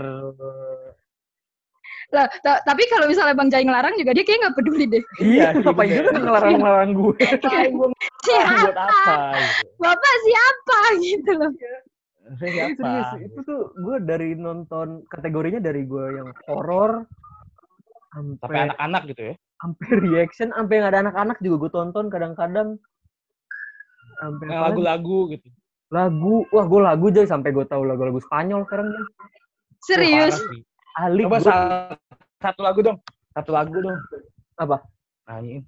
[2.15, 5.03] Lah, ta- tapi kalau misalnya Bang Jai ngelarang juga dia kayak nggak peduli deh.
[5.19, 5.99] Iya, Iya, ngapain juga.
[6.07, 7.15] juga ngelarang-ngelarang gue.
[8.27, 8.77] Siapa?
[8.77, 9.65] apa gitu.
[9.77, 11.51] Bapak siapa gitu loh.
[12.37, 12.91] Saya Iya, siapa?
[12.91, 13.11] serius.
[13.27, 17.07] Itu tuh gue dari nonton kategorinya dari gue yang horor
[18.11, 19.35] Sampai anak-anak gitu ya.
[19.57, 22.77] sampai reaction sampai yang ada anak-anak juga gue tonton kadang-kadang
[24.17, 25.49] sampai apa lagu-lagu gitu.
[25.89, 29.05] lagu wah gue lagu aja sampai gue tahu lagu-lagu Spanyol sekarang Jay.
[29.81, 30.37] Serius.
[30.37, 30.61] Wah,
[30.97, 31.45] Alik Coba bro.
[31.45, 31.99] sa-
[32.39, 32.99] satu lagu dong.
[33.31, 33.99] Satu lagu dong.
[34.57, 34.81] apa
[35.29, 35.63] Nyanyiin.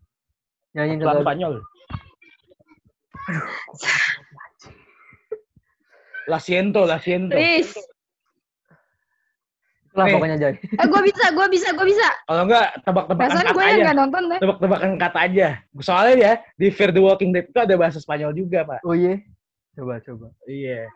[0.73, 1.27] nyanyiin Lagu satu lagu.
[1.29, 1.55] Spanyol.
[6.27, 7.37] La siento, la siento.
[7.37, 7.73] Riz.
[9.93, 10.15] lah Nih.
[10.15, 12.07] pokoknya Jay Eh, gue bisa, gue bisa, gue bisa.
[12.23, 13.83] Kalau enggak tebak-tebakan kata gue yang aja.
[13.83, 14.39] nggak nonton deh.
[14.39, 15.49] Tebak-tebakan kata aja.
[15.81, 18.81] Soalnya ya di Fear the Walking Dead itu ada bahasa Spanyol juga, Pak.
[18.85, 19.19] oh iya
[19.75, 20.87] coba coba Iya.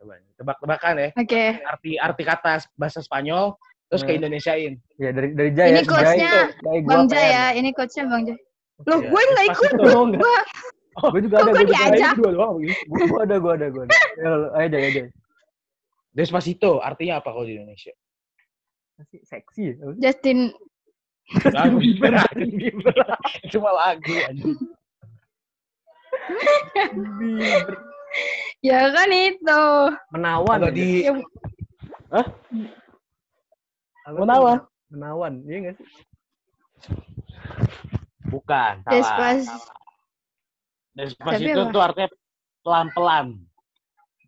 [0.00, 1.08] Coba tebak-tebakan ya.
[1.12, 1.44] Oke.
[1.60, 3.52] Arti arti kata bahasa Spanyol
[3.86, 4.18] terus ke Hmm.
[4.18, 4.72] Indonesiain.
[4.96, 7.12] ya dari dari Jay Ini ya coachnya Jay gua Bang PR.
[7.12, 8.36] Jay ya, ini coachnya Bang Jay.
[8.80, 9.70] Loh, Iya, gue nggak ikut.
[9.70, 9.92] Despacito.
[9.92, 10.44] Oh, enggak.
[10.90, 12.14] Gue gue juga ada gua gue juga ada diajak?
[12.16, 12.30] Gue
[13.04, 15.06] gue ada gue ada gue ada ya, ayo Jay ayo Jay
[16.10, 17.92] Despacito artinya apa kalau di Indonesia?
[18.96, 19.74] Masih seksi ya?
[20.00, 20.38] Justin
[21.30, 22.94] Justin Bieber Justin Bieber.
[23.48, 24.56] cuma lagu anjing.
[28.60, 29.62] Ya kan itu.
[30.12, 30.58] Menawan.
[30.60, 30.76] Kalau ya?
[30.76, 30.88] di
[34.04, 34.58] Apa Menawan.
[34.90, 35.86] Menawan, iya nggak sih?
[38.30, 38.94] bukan, salah.
[38.94, 39.42] Despas.
[40.94, 42.08] Despacito tuh artinya
[42.66, 43.38] pelan-pelan.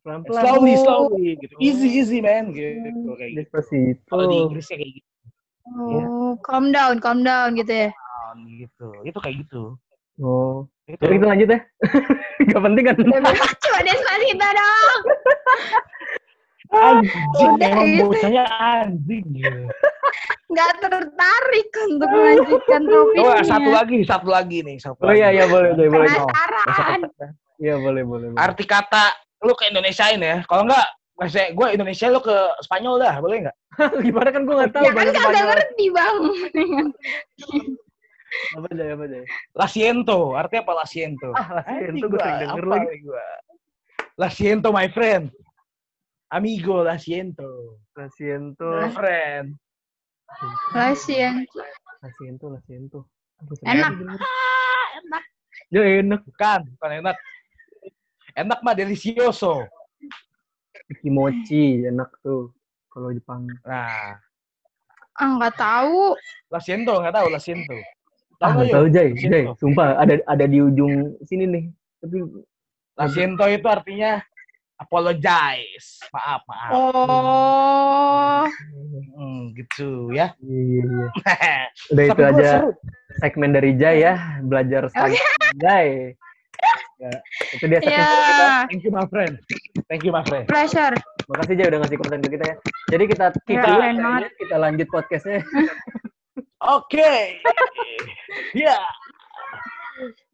[0.02, 0.42] Pelan-pelan.
[0.42, 0.82] Slowly, Oh.
[0.82, 1.54] slowly gitu.
[1.62, 3.14] Easy, easy man gitu.
[3.18, 3.38] Kayak gitu.
[3.42, 4.02] Despacito.
[4.10, 5.08] Kalau di Inggrisnya kayak gitu.
[5.62, 7.90] Oh, calm down, calm down gitu ya.
[8.58, 8.88] gitu.
[9.06, 9.78] Itu kayak gitu.
[10.18, 10.66] Oh.
[10.90, 10.98] Itu.
[10.98, 11.60] Jadi kita lanjut ya.
[12.50, 12.94] Gak penting kan?
[12.98, 15.00] Coba Despacito dong.
[16.72, 18.04] Anjing, Udah emang gitu.
[18.08, 19.60] bocahnya anjing gitu.
[20.48, 23.28] Nggak tertarik untuk melanjutkan topiknya.
[23.28, 24.76] Oh, satu lagi, satu lagi nih.
[24.80, 25.36] Satu Oh iya lagi.
[25.36, 26.08] iya boleh boleh boleh.
[26.08, 27.00] Penasaran.
[27.60, 28.26] Iya boleh boleh.
[28.32, 28.40] boleh.
[28.40, 29.12] Arti kata
[29.44, 30.40] lu ke Indonesiain ya.
[30.48, 33.56] Kalau enggak, bahasa gue Indonesia lu ke Spanyol dah, boleh nggak?
[34.08, 34.84] Gimana kan gue nggak tahu.
[34.88, 36.16] Ya kan kagak ngerti bang.
[38.56, 39.18] Apa aja apa aja.
[39.56, 41.30] La siento, artinya apa la siento?
[41.36, 42.86] Ah itu gue sering denger lagi.
[42.88, 43.26] nih gua?
[44.16, 45.32] La siento my friend.
[46.32, 47.76] Amigo, la siento.
[47.92, 48.64] Lasiento.
[48.64, 49.52] My friend.
[52.00, 52.98] Lasiento Lasiento.
[53.36, 53.92] Aduh, Enak.
[54.16, 55.24] Ah, enak.
[55.68, 56.20] Ya enak.
[56.24, 57.16] Bukan, bukan enak.
[58.32, 59.68] Enak mah delicioso.
[61.04, 62.48] Kimochi enak tuh
[62.88, 63.44] kalau Jepang.
[63.68, 64.16] Nah,
[65.20, 66.16] Ah nggak tahu.
[66.48, 67.76] la siento, nggak tahu la siento.
[68.42, 69.30] Ah, tahu La siento.
[69.30, 71.64] Jay, sumpah ada ada di ujung sini nih.
[71.98, 72.16] Tapi
[72.92, 74.18] La siento itu artinya
[74.76, 76.02] apologize.
[76.10, 76.70] Maaf, maaf.
[76.72, 78.44] Oh.
[79.14, 80.34] Hmm, gitu ya.
[80.40, 81.06] iya iya.
[81.92, 82.70] Udah itu aja seru.
[83.18, 85.14] segmen dari Jay ya, belajar stand
[85.56, 86.18] Jay.
[86.96, 87.10] Ya,
[87.52, 88.42] itu dia segmen kita.
[88.42, 88.54] Ya.
[88.66, 89.34] Thank you my friend.
[89.86, 90.46] Thank you my friend.
[90.46, 90.94] Pleasure.
[91.26, 92.56] Makasih Jay udah ngasih konten ke kita ya.
[92.88, 94.02] Jadi kita Ya, keren kayaknya.
[94.04, 94.30] banget.
[94.36, 95.40] kita lanjut podcastnya.
[96.62, 97.38] Oke.
[98.56, 98.78] Ya.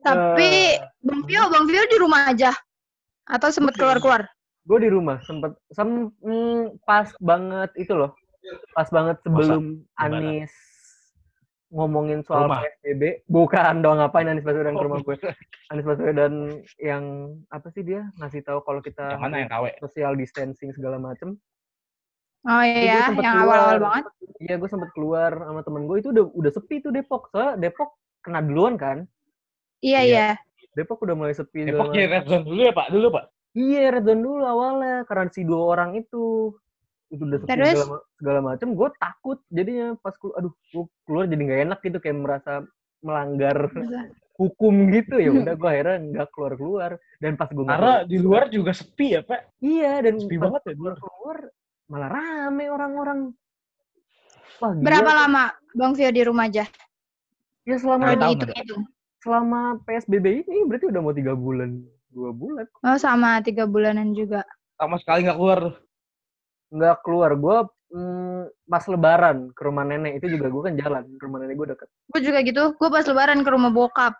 [0.03, 2.55] Tapi Bang Vio, Bang Vio di rumah aja.
[3.29, 4.25] Atau sempet keluar-keluar?
[4.65, 8.13] Gue di rumah sempet sem mm, pas banget itu loh.
[8.73, 10.17] Pas banget sebelum Gimana?
[10.21, 10.53] Anis
[11.69, 12.65] ngomongin soal Rumah?
[12.65, 13.29] PSBB.
[13.29, 15.17] Bukan dong ngapain Anis Baswedan ke Oh, rumah gue.
[15.69, 16.33] Anies Baswedan
[16.81, 19.65] yang apa sih dia ngasih tahu kalau kita Yang mana yang KW?
[19.85, 21.37] social distancing segala macem.
[22.45, 24.05] Oh iya, yang awal-awal banget.
[24.39, 27.27] Iya gue sempet keluar sama temen gue itu udah udah sepi tuh Depok.
[27.29, 29.05] Soalnya Depok kena duluan kan.
[29.81, 30.07] Iya, Iya.
[30.07, 30.29] iya.
[30.73, 31.67] Depok udah mulai sepi.
[31.67, 32.07] Depok macem.
[32.07, 32.87] red zone dulu ya Pak?
[32.89, 33.25] Dulu Pak?
[33.53, 36.55] Iya red zone dulu awalnya karena si dua orang itu
[37.09, 37.75] itu udah sepi Terus?
[37.75, 38.69] segala, segala macem.
[38.73, 42.53] Gue takut jadinya pas keluar, aduh gue keluar jadi nggak enak gitu kayak merasa
[42.99, 43.57] melanggar
[44.35, 48.47] hukum gitu ya udah gue akhirnya nggak keluar keluar dan pas gue Karena di luar
[48.49, 49.59] juga sepi ya Pak?
[49.59, 50.99] iya dan Sepi pas banget ya di keluar luar.
[51.03, 51.39] keluar
[51.89, 53.19] malah rame orang-orang
[54.59, 55.19] Wah, gila Berapa tuh.
[55.19, 56.65] lama Bang Vio di rumah aja?
[57.63, 58.83] ya selama Kalau tahu, dihitung-hitung.
[59.19, 61.71] selama PSBB ini berarti udah mau tiga bulan
[62.09, 64.41] dua bulan Oh sama, tiga bulanan juga.
[64.75, 65.61] Sama sekali nggak keluar
[66.69, 67.59] nggak keluar gue
[68.65, 71.89] pas lebaran ke rumah nenek itu juga gue kan jalan ke rumah nenek gue deket
[72.07, 72.63] Gue juga gitu.
[72.75, 74.13] Gue pas lebaran ke rumah bokap.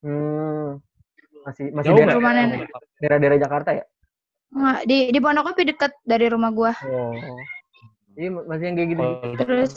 [0.00, 0.80] hmm,
[1.42, 2.18] masih masih Jauh daerah, nggak?
[2.18, 2.58] rumah nenek.
[2.98, 3.84] daerah-daerah Jakarta ya
[4.50, 6.72] Nggak, di di Pondok Kopi deket dari rumah gua.
[6.82, 7.14] oh
[8.18, 9.06] iya masih yang kayak gitu
[9.38, 9.70] Terus?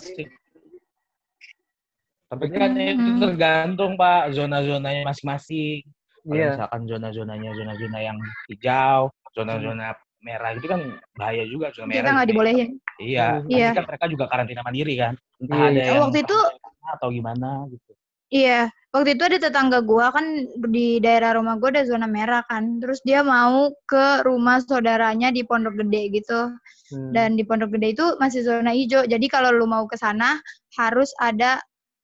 [2.28, 3.22] Tapi kan itu Hmm.
[3.22, 5.86] tergantung Pak zona-zonanya masing-masing.
[6.24, 8.18] Kalau iya misalkan zona-zonanya zona-zona yang
[8.50, 10.82] hijau, zona-zona merah itu kan
[11.14, 12.00] bahaya juga zona merah.
[12.02, 12.70] Kita nggak dibolehin.
[12.98, 13.70] Iya, pasti Iya.
[13.76, 15.14] kan mereka juga karantina mandiri kan.
[15.38, 15.86] Entah Iya, ada iya.
[15.94, 16.50] yang Waktu itu-
[16.84, 17.92] atau gimana gitu.
[18.34, 18.60] Iya,
[18.94, 20.24] waktu itu ada tetangga gua kan
[20.70, 22.78] di daerah rumah gua ada zona merah kan.
[22.78, 26.54] Terus dia mau ke rumah saudaranya di Pondok Gede gitu.
[26.94, 27.10] Hmm.
[27.12, 29.04] Dan di Pondok Gede itu masih zona hijau.
[29.04, 30.38] Jadi kalau lu mau ke sana
[30.78, 31.58] harus ada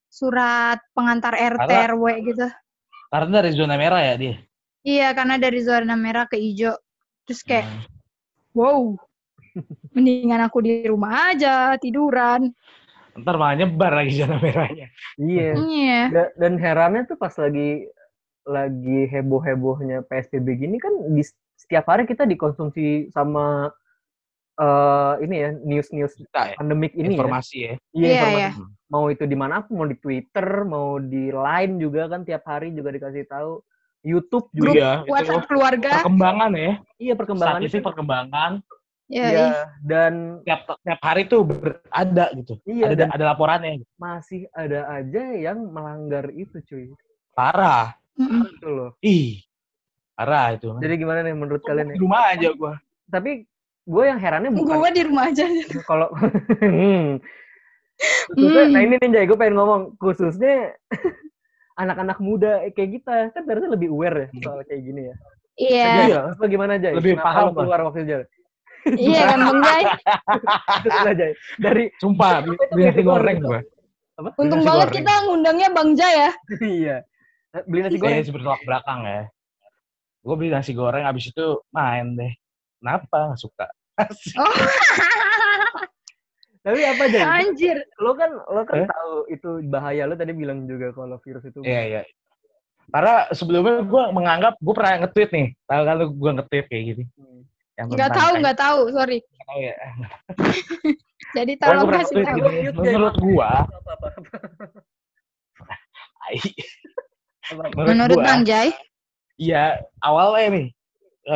[0.09, 2.47] surat pengantar RT Karena- RW gitu.
[3.09, 4.35] Karena dari zona merah ya dia.
[4.81, 6.73] Iya, karena dari zona merah ke hijau.
[7.29, 7.85] Terus kayak, Hmm.
[8.57, 8.81] wow,
[9.93, 12.49] mendingan aku di rumah aja tiduran.
[13.19, 14.87] Ntar malah nyebar lagi zona merahnya.
[15.17, 15.99] iya Iya.
[16.09, 17.87] Da- dan herannya tuh pas lagi
[18.43, 21.21] lagi heboh hebohnya PSBB gini kan di
[21.53, 23.69] setiap hari kita dikonsumsi sama
[24.55, 27.73] eh ini ya news news Kita ya, pandemik ini ya informasi ya.
[27.89, 28.67] iya Iya, informasi iya.
[28.87, 32.89] mau itu di mana mau di Twitter mau di Line juga kan tiap hari juga
[32.89, 33.63] dikasih tahu
[34.01, 35.91] YouTube juga Grup Iya, itu WhatsApp keluarga.
[35.99, 36.73] perkembangan ya.
[36.97, 38.51] iya perkembangan Statistik perkembangan
[39.09, 39.47] Iya, Iya, iya.
[39.81, 40.13] dan
[40.45, 41.41] tiap tiap hari tuh
[41.89, 42.61] ada gitu.
[42.63, 43.81] iya ada dan ada laporannya.
[43.81, 43.89] gitu.
[43.97, 46.93] masih ada aja yang melanggar itu cuy
[47.33, 47.97] Parah.
[48.13, 49.41] Itu loh Ih.
[50.13, 50.69] Parah itu.
[50.77, 52.73] jadi gimana nih menurut kalian di nih rumah aja gua.
[53.07, 53.49] tapi
[53.83, 55.43] gue yang herannya bukan Gua di rumah aja.
[55.89, 56.07] kalau
[56.61, 57.17] Hmm.
[58.29, 58.71] Khususnya, Hmm.
[58.71, 60.71] nah ini nih Jay, gue pengen ngomong khususnya
[61.81, 65.15] anak-anak muda kayak kita kan harusnya lebih aware ya soal kayak gini ya.
[65.59, 65.87] Iya.
[66.05, 66.93] Iya, apa gimana Jay?
[66.93, 68.23] Lebih Kenapa paham lu keluar waktu Jay?
[68.85, 69.83] Iya kan Bang Jai.
[71.57, 73.59] Dari Sumpah, beli nasi goreng gua.
[74.15, 74.29] apa?
[74.35, 74.97] Untung banget goreng.
[74.99, 76.31] kita ngundangnya Bang Jai ya.
[76.61, 76.97] iya.
[77.65, 78.15] Beli nasi goreng.
[78.15, 79.21] Saya sebertolak belakang ya.
[80.19, 82.33] Gue beli nasi goreng, abis itu main deh.
[82.79, 83.31] Kenapa?
[83.31, 83.67] Nggak suka.
[84.37, 84.47] Oh,
[86.59, 87.23] Tapi apa Jay?
[87.23, 87.77] anjir.
[87.97, 88.87] Lo kan lo kan Eh?
[88.87, 91.63] tahu itu bahaya lo tadi bilang juga kalau virus itu.
[91.63, 92.01] Iya, iya.
[92.89, 95.47] Karena sebelumnya gue menganggap, gue pernah nge-tweet nih.
[95.63, 97.03] Tahu kan gue nge-tweet kayak gini.
[97.15, 97.41] Hmm.
[97.79, 99.17] Yang Nggak tahu, nggak tahu, sorry.
[99.31, 99.75] nggak tahu ya.
[101.37, 102.39] Jadi tolong kasih tahu.
[102.75, 104.07] Menurut apa.
[107.55, 108.69] menurut, Menurut gua, Bang Jai,
[109.39, 110.67] Iya, awalnya nih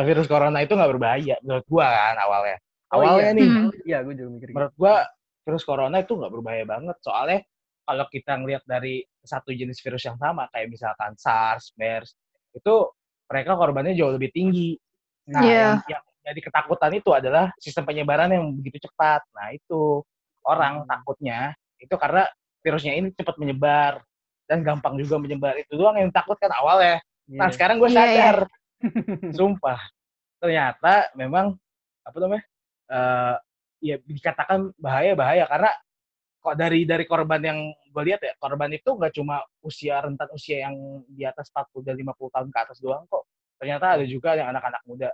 [0.04, 2.56] virus corona itu nggak berbahaya menurut gua kan awalnya.
[2.92, 3.32] Oh, Awalnya iya.
[3.34, 3.68] nih, Hmm.
[3.82, 4.54] Iya, gue juga mikir gitu.
[4.54, 4.94] menurut gua
[5.42, 7.40] virus corona itu nggak berbahaya banget soalnya
[7.84, 12.14] kalau kita ngelihat dari satu jenis virus yang sama kayak misalkan SARS, MERS
[12.54, 12.74] itu
[13.26, 14.76] mereka korbannya jauh lebih tinggi.
[15.32, 15.80] Nah, Iya.
[15.80, 19.20] yang, yang jadi ketakutan itu adalah sistem penyebaran yang begitu cepat.
[19.36, 20.00] Nah, itu
[20.48, 20.88] orang Hmm.
[20.88, 22.24] takutnya itu karena
[22.64, 24.00] virusnya ini cepat menyebar
[24.48, 25.60] dan gampang juga menyebar.
[25.60, 27.04] Itu doang yang takut kan awalnya.
[27.28, 27.54] Nah, Iya.
[27.56, 28.08] sekarang gue Iya, iya.
[28.08, 28.38] sadar.
[29.36, 29.80] Sumpah.
[30.40, 31.56] Ternyata memang
[32.04, 32.44] apa namanya?
[32.84, 33.36] eh
[33.80, 35.72] ya dikatakan bahaya-bahaya karena
[36.36, 40.68] kok dari dari korban yang gue lihat ya, korban itu nggak cuma usia rentan usia
[40.68, 40.76] yang
[41.08, 43.24] di atas 40 dan 50 tahun ke atas doang kok.
[43.56, 45.08] Ternyata ada juga yang anak-anak muda.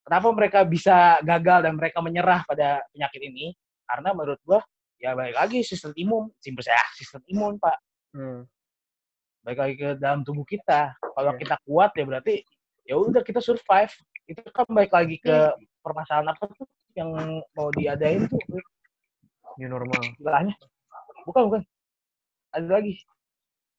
[0.00, 3.52] Kenapa mereka bisa gagal dan mereka menyerah pada penyakit ini?
[3.84, 4.60] Karena menurut gue
[5.00, 7.76] ya balik lagi sistem imun, simpel saya sistem imun, Pak
[8.10, 8.42] Hmm.
[9.40, 10.92] balik lagi ke dalam tubuh kita.
[10.98, 11.38] Kalau Iya.
[11.38, 12.34] kita kuat ya berarti
[12.82, 13.92] ya udah kita survive.
[14.26, 15.54] Itu kan balik lagi ke Iya.
[15.80, 16.66] permasalahan apa tuh
[16.98, 17.12] yang
[17.54, 18.40] mau diadain tuh
[19.62, 20.00] New normal.
[20.02, 20.54] istilahnya.
[21.22, 21.62] Bukan bukan.
[22.50, 22.98] Ada lagi.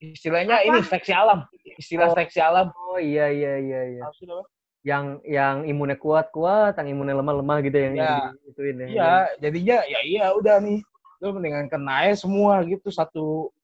[0.00, 0.66] Istilahnya Apa?
[0.66, 1.38] ini seleksi alam.
[1.76, 2.14] Istilah Oh.
[2.16, 2.66] seleksi alam.
[2.74, 4.02] Oh iya iya iya iya.
[4.02, 4.42] Apa?
[4.82, 8.02] Yang yang imunnya kuat kuat, yang imunnya lemah lemah gitu yang Iya.
[8.02, 8.86] yang ituin ya.
[8.90, 10.82] Iya, jadinya ya iya udah nih.
[11.22, 13.54] Lu mendingan kena aja semua gitu satu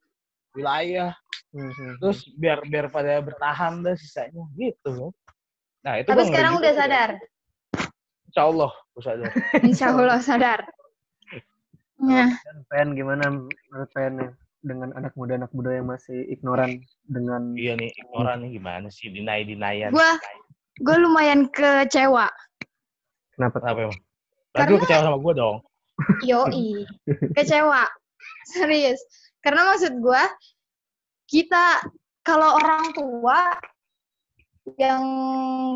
[0.54, 1.10] wilayah.
[1.50, 1.92] Hmm, hmm.
[1.98, 5.10] Terus biar biar pada bertahan dah sisanya gitu.
[5.82, 7.10] Nah, itu tapi gua sekarang udah sadar.
[8.28, 9.30] Insya Allah, gua sadar.
[9.66, 10.60] Insya Allah sadar.
[11.98, 14.30] Nah, Dan Pen gimana menurut Pen ya?
[14.58, 19.10] dengan anak muda anak muda yang masih ignoran dengan Iya nih, orang nih gimana sih
[19.10, 19.90] dinai dinayan.
[19.90, 20.10] gue
[20.78, 22.26] gue lumayan kecewa.
[23.32, 23.56] kenapa?
[23.58, 23.98] Kenapa emang?
[23.98, 25.56] Lu Karena- kecewa sama gue dong.
[26.22, 26.68] Yoi,
[27.34, 27.82] kecewa.
[28.48, 29.00] Serius.
[29.38, 30.22] Karena maksud gue,
[31.26, 31.82] kita
[32.22, 33.54] kalau orang tua
[34.76, 35.02] yang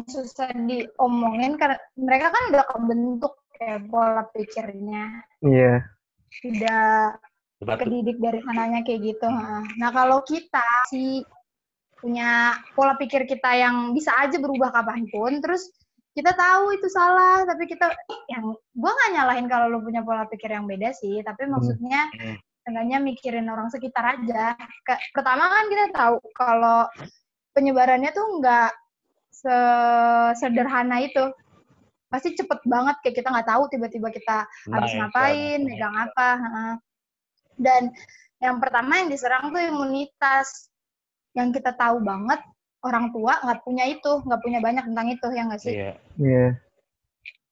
[0.04, 5.80] susah diomongin karena mereka kan udah kebentuk kayak pola pikirnya Iya.
[6.44, 7.16] udah
[7.62, 7.88] Batu.
[7.88, 9.28] kedidik dari sananya kayak gitu.
[9.80, 11.24] Nah kalau kita si
[12.02, 15.70] punya pola pikir kita yang bisa aja berubah kapan pun, terus
[16.12, 17.88] kita tahu itu salah, tapi kita
[18.28, 22.36] yang gua nggak nyalahin kalau lu punya pola pikir yang beda sih, tapi maksudnya Hmm.
[22.68, 24.58] enggaknya mikirin orang sekitar aja.
[24.84, 26.90] Ke- pertama kan kita tahu kalau
[27.54, 28.70] penyebarannya tuh nggak
[29.30, 31.30] sesederhana itu.
[32.12, 36.28] Pasti cepet banget kayak kita nggak tahu tiba-tiba kita habis Nah, ngapain, megang apa.
[36.36, 36.72] heeh.
[37.56, 37.82] Dan
[38.42, 40.71] yang pertama yang diserang tuh imunitas.
[41.32, 42.40] Yang kita tahu banget
[42.82, 45.74] orang tua nggak punya itu, nggak punya banyak tentang itu ya nggak sih?
[45.74, 45.92] Iya.
[46.18, 46.46] Iya.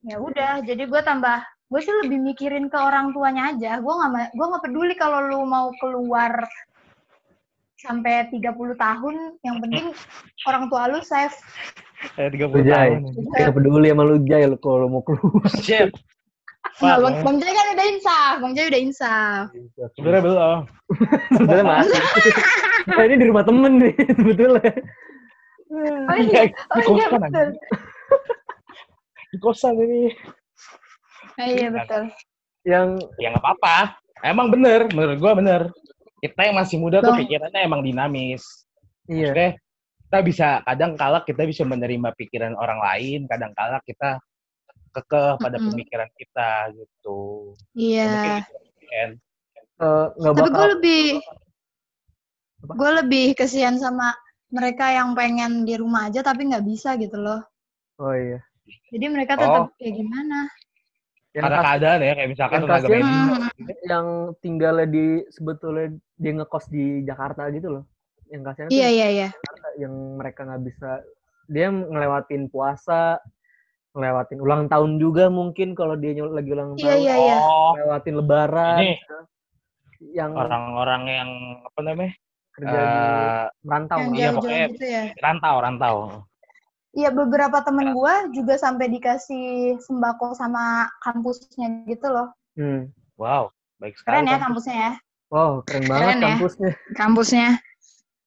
[0.01, 3.79] Ya udah, jadi gue tambah, gue sih lebih mikirin ke orang tuanya aja.
[3.85, 6.49] Gue nggak, gue nggak peduli kalau lu mau keluar
[7.81, 9.93] sampai 30 tahun, yang penting
[10.45, 11.37] orang tua lu safe.
[12.16, 12.88] Kayak 30 Lu, Jay.
[12.97, 13.01] tahun.
[13.37, 15.49] Gak peduli sama lu Jay lu kalau mau keluar.
[16.81, 17.25] Nah, bang, man.
[17.25, 19.43] bang Jai kan udah insaf, Bang Jai udah insaf.
[19.97, 20.59] Sebenarnya belum.
[21.37, 22.03] Sebetulnya masih.
[22.81, 24.73] Nah, ini di rumah temen nih sebetulnya.
[25.69, 27.29] Oh iya, oh iya kosan, betul.
[27.29, 27.51] anjing.
[29.29, 30.03] Di kosan ini.
[31.37, 32.03] Oh, iya betul.
[32.64, 32.88] Yang
[33.21, 34.01] Ya nggak apa-apa.
[34.24, 35.68] Emang bener, menurut gua bener.
[36.24, 37.20] Kita yang masih muda tuh Bang.
[37.20, 38.64] pikirannya emang dinamis.
[39.12, 39.28] iya.
[39.28, 39.51] Maksudnya
[40.09, 44.16] kita bisa kadang kala kita bisa menerima pikiran orang lain, kadang kala kita
[44.91, 45.70] kekeh pada Mm-mm.
[45.72, 47.55] pemikiran kita gitu.
[47.74, 48.43] Iya.
[48.51, 49.09] Mungkin
[49.80, 51.05] eh, nggak Tapi gue lebih,
[52.61, 54.12] gue lebih kesian sama
[54.51, 57.41] mereka yang pengen di rumah aja tapi nggak bisa gitu loh.
[58.03, 58.43] Oh iya.
[58.91, 59.41] Jadi mereka Oh.
[59.41, 60.41] tetap kayak gimana?
[61.30, 63.07] Yang, karena kas- keadaan ya kayak misalkan yang.
[63.07, 63.47] Hmm.
[63.86, 64.07] yang
[64.43, 65.86] tinggalnya di sebetulnya
[66.18, 67.84] dia ngekos di Jakarta gitu loh.
[68.30, 69.28] Yang kasihan Iya iya iya.
[69.78, 70.91] Yang mereka nggak bisa
[71.47, 73.18] dia ngelewatin puasa,
[73.91, 77.36] ngelewatin ulang tahun juga mungkin kalau dia nyul- lagi ulang Iya tahun, iya iya.
[77.41, 78.78] Oh, ngelewatin lebaran.
[78.80, 78.95] Ini.
[80.01, 81.30] yang orang-orang yang
[81.61, 82.12] apa namanya
[82.51, 83.97] kerja di eh, merantau.
[84.01, 85.03] yang iya, pokoknya- gitu ya.
[85.20, 85.97] rantau rantau
[86.91, 92.32] Iya beberapa temen gua juga sampai dikasih sembako sama kampusnya gitu loh.
[92.57, 92.88] Hmm.
[93.14, 94.45] wow baik sekali Keren ya kampus.
[94.64, 94.93] kampusnya ya.
[95.28, 96.24] Wow, keren banget Keren ya.
[96.26, 96.70] kampusnya.
[96.97, 97.47] Kampusnya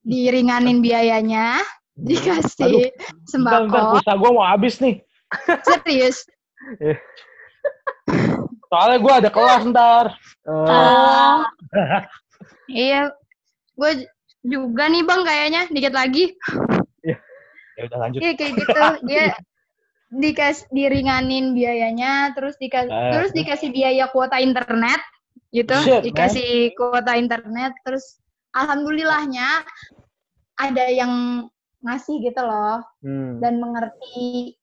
[0.02, 1.46] diringanin biayanya,
[1.96, 2.94] dikasih
[3.28, 3.92] bentar, bentar, sembako.
[3.92, 4.96] pulsa gue mau habis nih
[5.68, 6.26] Serius.
[8.70, 10.06] soalnya gue ada kelas ntar
[10.44, 11.40] Eh, Oh.
[12.68, 13.14] iya.
[13.74, 14.06] Gue
[14.44, 16.36] juga nih bang kayaknya dikit lagi.
[17.74, 18.82] ya udah lanjut Iya kayak gitu.
[19.10, 19.26] Dia
[20.14, 23.12] dikas diringanin biayanya, terus dikas Eh.
[23.18, 25.02] terus dikasih biaya kuota internet
[25.50, 26.06] gitu, Shit, man.
[26.06, 28.22] dikasih kuota internet, terus
[28.54, 29.66] alhamdulillahnya
[30.62, 31.46] ada yang
[31.82, 33.42] ngasih gitu loh hmm.
[33.42, 34.54] dan mengerti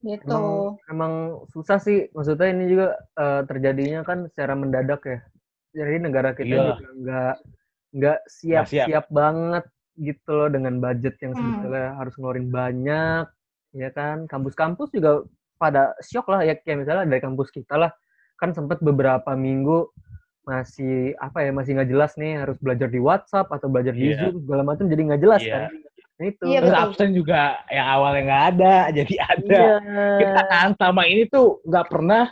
[0.00, 0.28] gitu.
[0.28, 1.12] Emang, emang
[1.48, 5.18] susah sih, maksudnya ini juga eh, terjadinya kan secara mendadak ya.
[5.70, 6.62] Jadi negara kita Iya.
[6.74, 7.34] juga nggak
[7.90, 8.86] nggak siap, siap.
[8.86, 9.64] siap banget
[9.98, 11.40] gitu loh dengan budget yang Hmm.
[11.42, 13.24] sebetulnya harus ngeluarin banyak,
[13.74, 14.24] ya kan.
[14.24, 15.26] Kampus-kampus juga
[15.56, 17.92] pada shock lah ya kayak misalnya dari kampus kita lah
[18.40, 19.92] kan sempat beberapa minggu
[20.40, 24.32] masih apa ya masih nggak jelas nih harus belajar di WhatsApp atau belajar di Iya.
[24.32, 25.52] Zoom segala macam jadi nggak jelas Iya.
[25.52, 25.62] kan.
[26.20, 26.44] Nah, itu.
[26.44, 26.84] Iya, terus betul.
[26.84, 27.40] absen juga
[27.72, 30.06] yang awalnya nggak ada jadi ada Iya.
[30.20, 32.28] kita kan sama ini tuh nggak pernah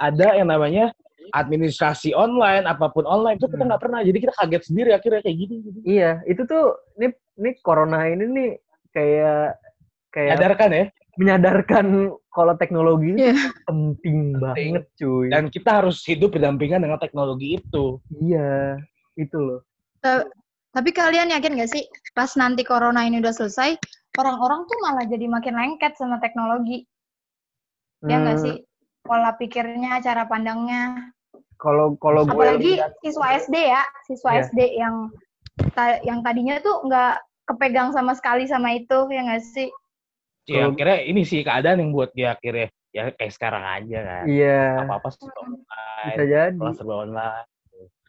[0.00, 0.96] ada yang namanya
[1.28, 3.68] administrasi online apa pun online itu kita Hmm.
[3.68, 5.78] nggak pernah jadi kita kaget sendiri akhirnya kayak gini gitu.
[5.84, 6.64] Iya, itu tuh
[6.96, 7.06] ini
[7.36, 8.50] ini corona ini nih
[8.88, 9.60] kayak
[10.08, 10.84] kayak sadarkan ya
[11.18, 11.86] menyadarkan
[12.32, 13.34] kalau teknologi itu Iya.
[13.66, 15.28] penting banget, cuy.
[15.28, 18.78] dan kita harus hidup berdampingan dengan teknologi itu iya,
[19.14, 19.60] itu loh.
[20.68, 23.78] Tapi kalian yakin gak sih pas nanti corona ini udah selesai,
[24.14, 26.84] orang-orang tuh malah jadi makin lengket sama teknologi.
[28.04, 28.56] Ya nggak Hmm, sih?
[29.02, 31.10] Pola pikirnya, cara pandangnya.
[31.58, 34.40] Kalau kalau gue Apalagi lihat- siswa SD ya, siswa Iya.
[34.46, 34.94] SD yang
[35.74, 37.14] ta- yang tadinya tuh nggak
[37.44, 39.68] kepegang sama sekali sama itu, ya nggak sih?
[40.46, 44.24] ya Kalau- akhirnya ini sih keadaan yang buat dia akhirnya ya kayak sekarang aja kan
[44.24, 45.28] iya, apa apa Hmm.
[45.28, 46.56] online bisa jadi.
[46.56, 47.46] kelas serba online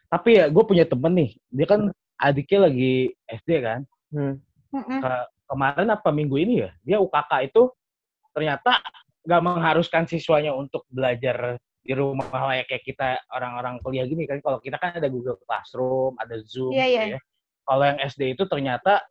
[0.07, 2.93] tapi ya gue punya temen nih dia kan adiknya lagi
[3.25, 4.41] SD kan Hmm.
[4.73, 4.99] Mm-mm.
[5.45, 7.69] kemarin apa minggu ini ya dia UKK itu
[8.33, 8.81] ternyata
[9.21, 14.57] nggak mengharuskan siswanya untuk belajar di rumah kayak kayak kita orang-orang kuliah gini kan kalau
[14.61, 17.05] kita kan ada Google Classroom ada Zoom Iya, gitu iya.
[17.17, 17.19] ya
[17.65, 19.01] kalau yang SD itu ternyata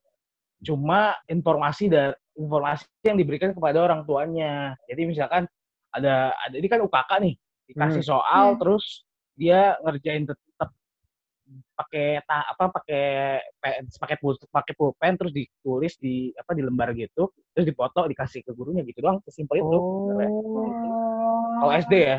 [0.62, 5.46] cuma informasi dari informasi yang diberikan kepada orang tuanya jadi misalkan
[5.94, 7.34] ada ada ini kan UKK nih
[7.70, 8.58] dikasih soal Hmm.
[8.58, 9.06] terus
[9.38, 10.70] dia ngerjain tetap
[11.72, 13.04] pakai ta, apa pakai
[13.56, 14.16] pen pakai
[14.52, 19.00] pakai pulpen terus ditulis di apa di lembar gitu terus dipoto dikasih ke gurunya gitu
[19.00, 19.78] doang sesimpel itu.
[19.78, 22.18] Oh, kalau SD ya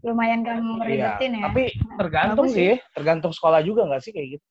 [0.00, 0.78] Lumayan kan iya
[1.18, 1.42] meribetin ya.
[1.50, 1.64] tapi
[1.98, 4.46] tergantung Bagus sih tergantung sekolah juga nggak sih kayak gitu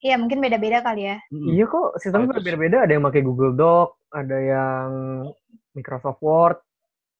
[0.00, 1.20] Iya, mungkin beda-beda kali ya.
[1.28, 1.52] Mm-mm.
[1.52, 2.40] iya kok sistemnya Bagus.
[2.40, 2.88] berbeda-beda.
[2.88, 4.88] Ada yang pakai Google Doc, ada yang
[5.76, 6.56] Microsoft Word,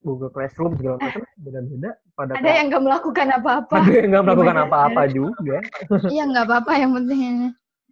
[0.01, 1.90] Google Classroom segala macam beda-beda.
[2.12, 3.74] Pada Ada yang nggak melakukan apa-apa.
[3.76, 5.57] ada yang nggak melakukan apa-apa juga.
[6.11, 7.34] Iya, nggak apa-apa yang penting.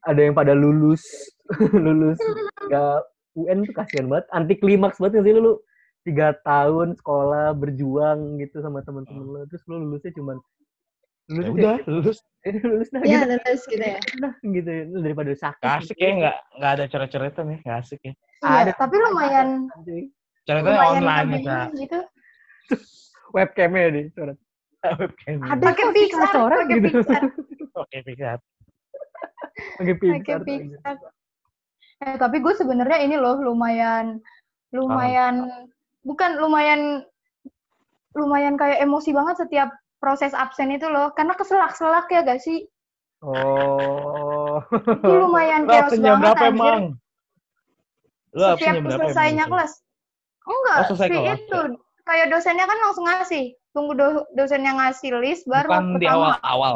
[0.00, 1.02] ada yang pada lulus
[1.76, 2.16] lulus
[2.64, 2.98] nggak
[3.34, 5.52] UN tuh kasihan banget anti klimaks banget nggak sih lu, lu
[6.00, 10.38] tiga tahun sekolah berjuang gitu sama teman-teman lu terus lu lulusnya cuman
[11.28, 12.18] lulus ya udah lulus
[12.64, 13.98] lulus dah Ya, gitu lulus gitu ya.
[14.16, 17.78] dah gitu ya Lu daripada sakit nggak asik ya nggak nggak ada coret-coretan ya nggak
[17.82, 18.72] asik ya Iya, Ada.
[18.78, 19.48] tapi lumayan
[19.82, 20.02] Cuy.
[20.48, 21.98] Lumayan online ya gitu.
[23.36, 24.38] webcamnya nih coret
[24.96, 26.88] webcam Ada Pakai Pixar, coret gitu.
[26.88, 27.22] Pixar,
[27.76, 28.22] oke pakai
[29.76, 30.96] pakai Pixar Pixar.
[31.98, 34.22] Eh, tapi gue sebenarnya ini loh lumayan
[34.70, 35.50] lumayan
[36.06, 37.02] bukan lumayan
[38.14, 39.68] lumayan kayak emosi banget setiap
[39.98, 41.10] proses absen itu loh.
[41.12, 42.70] Karena keselak-selak ya gak sih?
[43.18, 44.62] Oh.
[44.70, 46.54] Itu lumayan lu chaos banget berapa anjir.
[46.54, 46.82] emang?
[48.30, 49.72] Lu setiap selesainya kelas
[50.48, 51.38] enggak Oh, selesai si kelas.
[51.44, 51.60] itu.
[52.02, 53.44] Kayak dosennya kan langsung ngasih.
[53.76, 56.40] Tunggu do dosennya ngasih list baru bukan di pertama.
[56.40, 56.74] awal-awal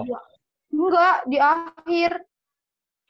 [0.72, 2.12] enggak di akhir.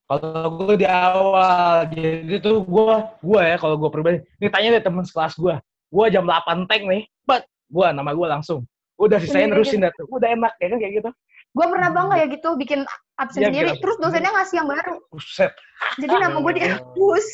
[0.03, 2.95] Kalau gue di awal, jadi tuh gue,
[3.25, 5.57] gue ya kalau gue pribadi, ini tanya deh temen sekelas gue,
[5.89, 8.69] gue jam 8 tank nih, but gue nama gue langsung,
[9.01, 11.11] udah sisain Sendiri nerusin dah tuh, udah enak ya kan kayak gitu.
[11.53, 12.81] gue pernah banget ya gitu bikin
[13.17, 13.71] absen Iya, sendiri.
[13.81, 14.95] terus dosennya ngasih yang baru.
[15.17, 15.53] Buset,
[15.97, 17.27] jadi nama gue dihapus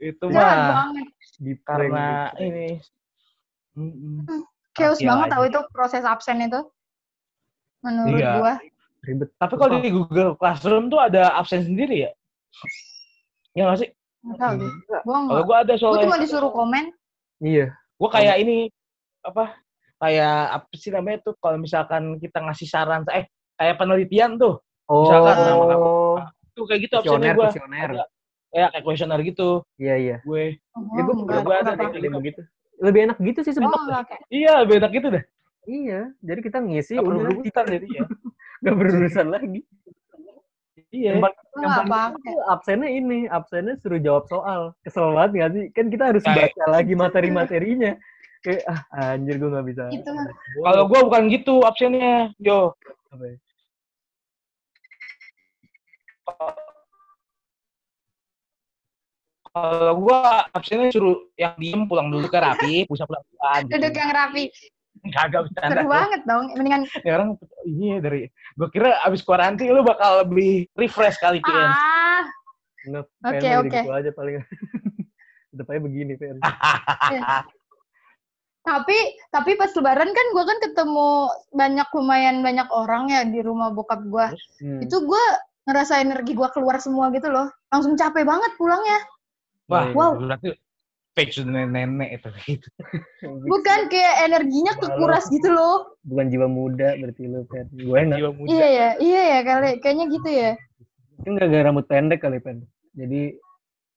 [0.00, 2.04] itu jahat mah banget di karena
[2.40, 2.80] ini.
[3.76, 4.24] Mm-mm.
[4.72, 5.32] chaos banget aja.
[5.36, 6.60] tahu itu proses absen itu
[7.80, 8.32] menurut Iya.
[8.34, 8.52] gue
[9.02, 12.12] ribet Tapi kalau di Google Classroom tuh ada absen sendiri ya?
[13.52, 13.90] Ya nggak sih?
[14.20, 14.68] gue
[15.04, 16.92] Kalau gue ada soalnya, cuma disuruh komen
[17.40, 18.68] iya gue kayak ini,
[19.20, 19.56] apa,
[19.96, 25.06] kayak apa sih namanya tuh kalau misalkan kita ngasih saran eh kayak penelitian tuh Oh,
[25.06, 25.90] Misalkan nama kamu.
[26.50, 27.90] tuh kayak gitu opsinya gue kuesioner.
[28.50, 30.16] Ya kayak kuesioner gitu Iya, iya.
[30.20, 31.78] gue Oh, Ya, gue enggak, ada enggak deh.
[31.86, 32.00] pakai.
[32.00, 32.40] kayak begitu.
[32.80, 33.80] Lebih enak gitu sih Oh, sebenarnya.
[33.80, 34.22] enggak kayak.
[34.28, 35.24] iya beda gitu dah
[35.62, 38.02] Iya, jadi kita ngisi Gak perlu udah berurusan jadi ya
[38.60, 39.60] nggak berurusan lagi.
[40.90, 44.60] iya Yang paling, yang enggak paling itu absennya ini, absennya suruh jawab soal.
[44.80, 45.64] Kesel banget nggak sih?
[45.70, 47.92] Kan kita harus baca lagi materi-materinya.
[48.40, 48.80] Kayak ah
[49.12, 49.84] anjir gue nggak bisa.
[49.92, 50.10] Itu.
[50.58, 52.72] kalau gue bukan gitu opsinya yo
[53.12, 53.36] Apa ya?
[59.50, 63.62] Kalau gua absennya suruh yang diem pulang dulu ke rapi, bisa pulang pulang.
[63.66, 64.44] Duduk yang rapi.
[65.10, 65.80] Kagak bercanda.
[65.80, 66.44] Seru banget dong.
[66.54, 67.30] Mendingan Ya orang
[67.64, 68.20] ini dari
[68.54, 71.70] gua kira abis kuarantin lu bakal lebih refresh kali PN.
[71.72, 72.24] ah,
[73.28, 73.68] Oke, oke.
[73.68, 74.40] gitu aja paling.
[75.56, 76.38] Depannya begini, Pen.
[78.60, 83.72] tapi tapi pas lebaran kan gue kan ketemu banyak lumayan banyak orang ya di rumah
[83.72, 84.26] bokap gue.
[84.62, 84.80] Hmm.
[84.84, 85.24] Itu gue
[85.66, 87.50] ngerasa energi gue keluar semua gitu loh.
[87.72, 89.00] Langsung capek banget pulangnya.
[89.70, 90.18] Wah, Wow.
[90.18, 90.50] berarti
[91.14, 92.68] fake sudah nenek itu gitu.
[93.50, 95.94] Bukan kayak energinya kekuras gitu loh.
[96.02, 97.70] Bukan jiwa muda berarti lu, Pen.
[97.70, 98.18] Gue enggak.
[98.18, 98.48] Jiwa muda.
[98.50, 100.50] Iya ya, iya ya kali kayaknya gitu ya.
[101.18, 102.66] Mungkin nggak gara rambut pendek kali, Pen.
[102.98, 103.36] Jadi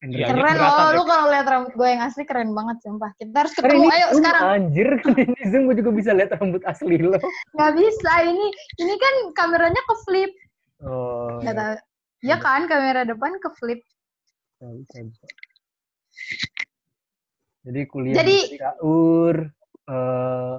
[0.03, 0.19] energi.
[0.19, 0.97] Iya, Keren kelihatan loh, ya.
[0.99, 3.11] lu kalau lihat rambut gue yang asli keren banget sumpah.
[3.15, 4.41] Kita harus ketemu, ini ayo Zoom, sekarang.
[4.51, 7.17] Anjir, kan ini Zoom gue juga bisa lihat rambut asli lo.
[7.55, 8.45] Nggak bisa, ini
[8.83, 10.31] ini kan kameranya ke flip.
[10.83, 11.39] Oh.
[11.39, 11.79] Tahu.
[12.23, 13.79] Ya kan, kamera depan ke flip.
[14.59, 15.25] Bisa, bisa.
[17.63, 19.35] Jadi kuliah Jadi- di Kaur.
[19.83, 20.55] eh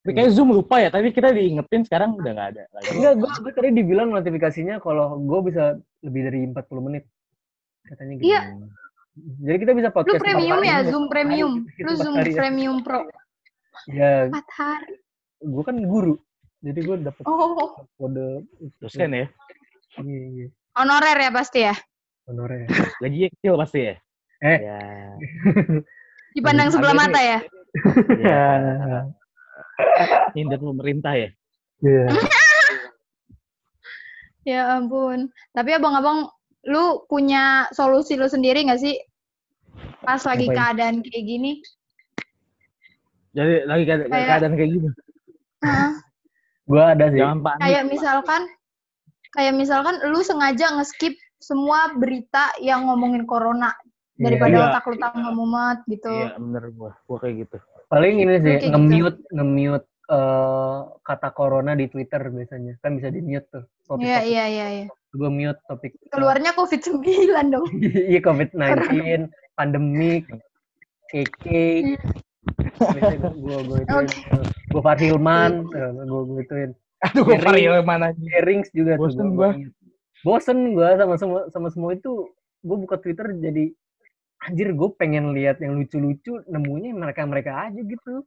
[0.00, 2.94] Tapi kayak Zoom lupa ya, tadi kita diingetin sekarang udah nggak ada lagi.
[2.94, 5.64] enggak, gue, gue tadi dibilang notifikasinya kalau gue bisa
[6.00, 7.04] lebih dari 40 menit.
[7.82, 8.30] Katanya gitu.
[8.30, 8.40] Iya.
[9.42, 10.22] Jadi kita bisa Lu podcast.
[10.22, 11.52] premium empat ya, Zoom premium.
[11.68, 12.38] gitu, Lu Zoom hari ya.
[12.38, 13.00] premium pro.
[13.88, 14.94] Ya, Empat hari.
[15.38, 16.14] gue kan guru.
[16.62, 18.46] Jadi gue dapet Oh, kode
[18.78, 19.26] Dosen ya,
[19.98, 20.46] Iya, iya.
[20.74, 21.74] honorer ya pasti ya.
[22.26, 22.70] Honorer.
[23.02, 23.94] gajinya kecil pasti ya.
[24.44, 24.58] Eh.
[24.60, 24.80] Ya.
[26.36, 27.38] Dipandang sebelah Agak mata ya.
[28.28, 28.44] ya.
[30.36, 31.28] Hindar pemerintah ya.
[31.80, 32.06] Iya.
[34.46, 35.26] Ya ampun.
[35.50, 36.30] Tapi abang-abang,
[36.70, 38.94] lu punya solusi lu sendiri nggak sih?
[40.06, 40.54] Pas lagi Ngapain?
[40.54, 41.52] keadaan kayak gini.
[43.34, 44.88] Jadi lagi keadaan, Kayak- keadaan kayak gini.
[45.66, 45.90] Hah?
[46.62, 47.18] Gue ada sih.
[47.18, 47.58] Jangan panik.
[47.58, 48.42] kayak misalkan,
[49.34, 53.74] kayak misalkan lu sengaja nge-skip semua berita yang ngomongin corona
[54.16, 54.64] daripada Iya.
[54.72, 56.10] otak lu tambah mumet gitu.
[56.12, 56.92] Iya, bener gua.
[57.04, 57.56] Gua kayak gitu.
[57.86, 58.72] Paling ini sih Kayak gitu.
[58.72, 62.78] nge-mute nge-mute eh, kata corona di Twitter biasanya.
[62.80, 63.64] Kan bisa di-mute tuh.
[63.86, 64.86] Topik, Iya, iya, iya, iya.
[65.16, 65.96] Gue mute topik.
[66.10, 67.00] Keluarnya COVID-19
[67.48, 67.66] dong.
[68.12, 70.28] Iya COVID-19, pandemik,
[71.08, 71.44] KK.
[72.76, 74.04] Biasanya gue gue ituin.
[74.04, 74.18] Oke.
[74.68, 76.70] Gue Farhilman, gue gue ituin.
[77.06, 78.18] Aduh, gua mana aja.
[78.18, 79.08] Sharings juga tuh.
[79.12, 79.50] Bosen gua gua.
[79.54, 79.74] mute.
[80.24, 82.12] Bosen gue sama semua sama semua itu.
[82.60, 83.70] Gue buka Twitter jadi
[84.38, 88.24] anjir gue pengen lihat yang lucu-lucu nemunya mereka mereka aja gitu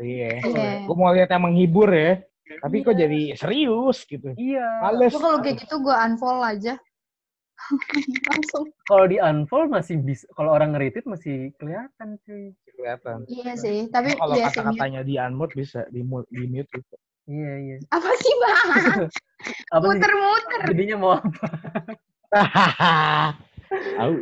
[0.00, 0.40] Iya.
[0.40, 0.88] Iya.
[0.88, 2.24] Gua mau lihat yang menghibur ya.
[2.62, 4.32] Tapi kok jadi serius gitu.
[4.34, 5.12] iya Males.
[5.12, 6.74] Gua kalau kayak gitu gue unfollow aja.
[8.32, 8.64] Langsung.
[8.88, 13.28] kalau di unfollow masih bisa kalau orang nge-retweet masih kelihatan cuy Kelihatan.
[13.28, 14.44] Iya sih, tapi Kalau mute.
[14.48, 16.96] kata-katanya di unmute bisa di mute, di mute gitu.
[17.28, 18.64] iya iya Apa sih, Bang?
[19.84, 20.60] Muter-muter.
[20.72, 21.44] jadinya mau apa
[24.00, 24.14] Tahu.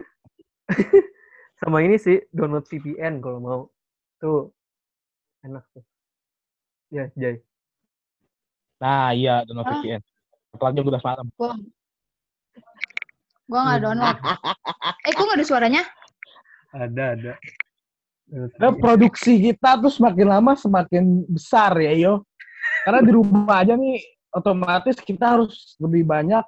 [1.58, 3.60] Sama ini sih download VPN kalau mau
[4.16, 4.54] tuh
[5.42, 5.84] enak tuh
[6.88, 7.42] ya Jay
[8.78, 9.74] Nah, iya download Ah.
[9.82, 10.02] VPN.
[10.54, 11.26] Apalagi jam 12 malam.
[11.34, 11.50] Gua
[13.50, 14.16] gua nggak download.
[15.02, 15.82] Eh, kok nggak ada suaranya?
[16.70, 17.32] ada ada
[18.60, 22.22] Nah, produksi kita tuh semakin lama semakin besar ya, yo.
[22.84, 23.98] Karena di rumah aja nih
[24.30, 26.44] otomatis kita harus lebih banyak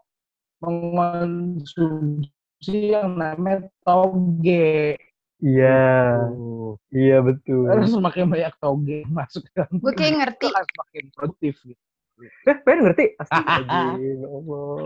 [0.61, 2.29] mengonsumsi
[2.69, 5.01] yang namanya toge.
[5.41, 6.77] iya Tuh.
[6.93, 10.47] iya betul Harus semakin banyak toge masuk ke dalam Gue kayak ngerti.
[10.53, 11.83] semakin produktif gitu.
[12.45, 14.77] eh pengen ngerti Astagfirullahaladzim, ya Allah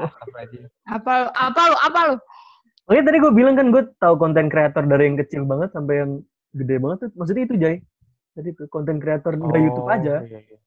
[0.86, 1.28] Apa lu?
[1.34, 1.76] Apa lu?
[1.82, 2.16] Apa lu?
[2.86, 6.22] Oke tadi gue bilang kan gue tahu konten kreator dari yang kecil banget sampai yang
[6.54, 7.10] gede banget tuh.
[7.18, 7.76] Maksudnya itu Jay.
[8.38, 10.58] Tadi tuh konten kreator dari YouTube aja, iya, iya.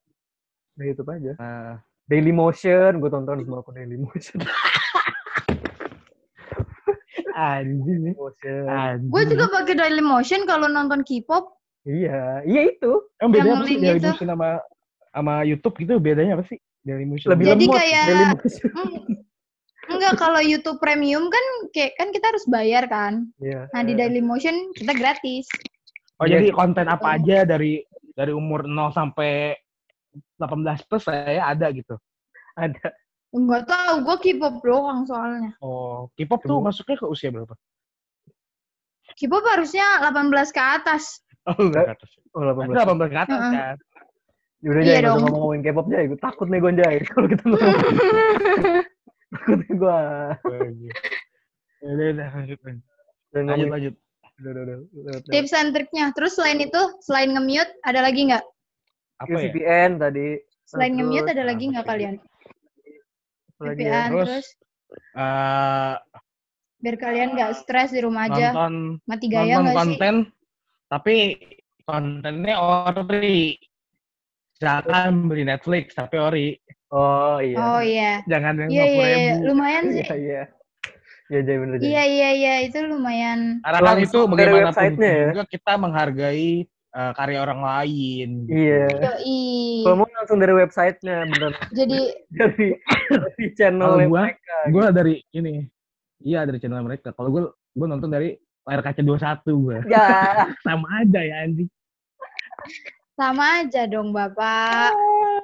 [0.76, 1.32] dari YouTube aja.
[1.36, 4.40] Nah, Daily Motion, gue tonton semua akun Daily Motion.
[7.38, 8.18] anjing.
[8.18, 8.98] Motion.
[9.14, 11.54] Gue juga pakai Dailymotion kalau nonton K-pop.
[11.86, 13.06] Iya, iya itu.
[13.22, 14.10] Emang bedanya yang apa sih Daily itu.
[14.10, 14.50] Motion sama
[15.14, 16.58] sama YouTube gitu bedanya apa sih?
[16.82, 17.30] Daily Motion.
[17.32, 17.78] Lebih Jadi lemot.
[17.78, 18.70] kayak- Daily Motion.
[18.74, 19.00] Hmm.
[19.94, 23.32] Enggak, kalau YouTube Premium kan kayak kan kita harus bayar kan.
[23.40, 23.72] Iya.
[23.72, 25.48] Nah, di Dailymotion kita gratis.
[26.20, 26.42] Oh Iya.
[26.44, 27.80] jadi konten apa aja dari
[28.12, 29.54] dari umur 0 sampai
[30.36, 31.96] 18 plus saya ada gitu.
[32.58, 32.90] Ada.
[33.36, 35.52] Enggak tahu, gue K-pop doang soalnya.
[35.60, 37.54] Oh, K-pop tuh masuknya ke usia berapa?
[39.18, 41.20] K-pop harusnya 18 ke atas.
[41.44, 42.10] Oh, enggak ke atas.
[42.32, 42.88] Oh, Itu 18.
[42.88, 43.54] 18 ke atas Heeh.
[43.56, 43.76] kan.
[44.58, 45.18] Udah Iya usah dong.
[45.32, 46.04] ngomongin K-pop Jay.
[46.08, 46.96] Gue takut nih gue Jay.
[47.12, 47.78] Kalau kita ngomong.
[49.36, 50.00] takut nih gue.
[51.78, 52.86] Ya Udah, udah, lanjut, lanjut.
[53.32, 53.70] Lanjut, ngomongin.
[53.70, 53.96] lanjut.
[54.38, 54.78] Udah, udah, udah.
[54.78, 55.32] udah, udah.
[55.34, 56.06] Tips and triknya.
[56.18, 58.44] Terus selain itu, selain nge-mute, ada lagi nggak?
[59.18, 59.50] Apa ya?
[59.50, 60.28] VPN tadi.
[60.68, 62.16] Selain nge-mute ada lagi nggak kalian?
[63.62, 64.08] Lagi ya?
[64.12, 64.48] Terus, terus
[65.18, 65.96] Eh,
[66.80, 68.56] biar kalian nggak stres di rumah aja.
[68.56, 69.80] nonton Mati gaya nonton nggak sih?
[70.00, 70.16] konten
[70.88, 71.16] tapi
[71.84, 73.60] kontennya ori
[74.56, 76.48] misalkan beli Netflix tapi ori
[76.88, 77.58] Oh iya.
[77.60, 78.24] Oh iya.
[78.32, 80.06] jangan yang Iya lima iya iya, ribu lumayan sih.
[80.08, 80.44] Iya, iya.
[81.28, 81.88] Iya, bener Jay.
[81.92, 83.40] Iya iya iya, itu lumayan.
[83.60, 85.20] karena Langsung itu bagaimanapun ya.
[85.36, 86.52] juga kita menghargai
[86.98, 88.90] eh, karya orang lain Iya.
[88.90, 89.38] Yoi.
[89.82, 91.54] Kalau mau langsung dari websitenya bener.
[91.72, 92.68] Jadi Dari,
[93.08, 94.58] dari channel gua, mereka.
[94.68, 95.54] gue dari ini
[96.20, 98.34] iya dari channel mereka kalau gue gue nonton dari
[98.66, 100.08] layar kaca 21 gue Ya.
[100.66, 101.70] sama aja ya anjing
[103.14, 104.94] sama aja dong Bapak.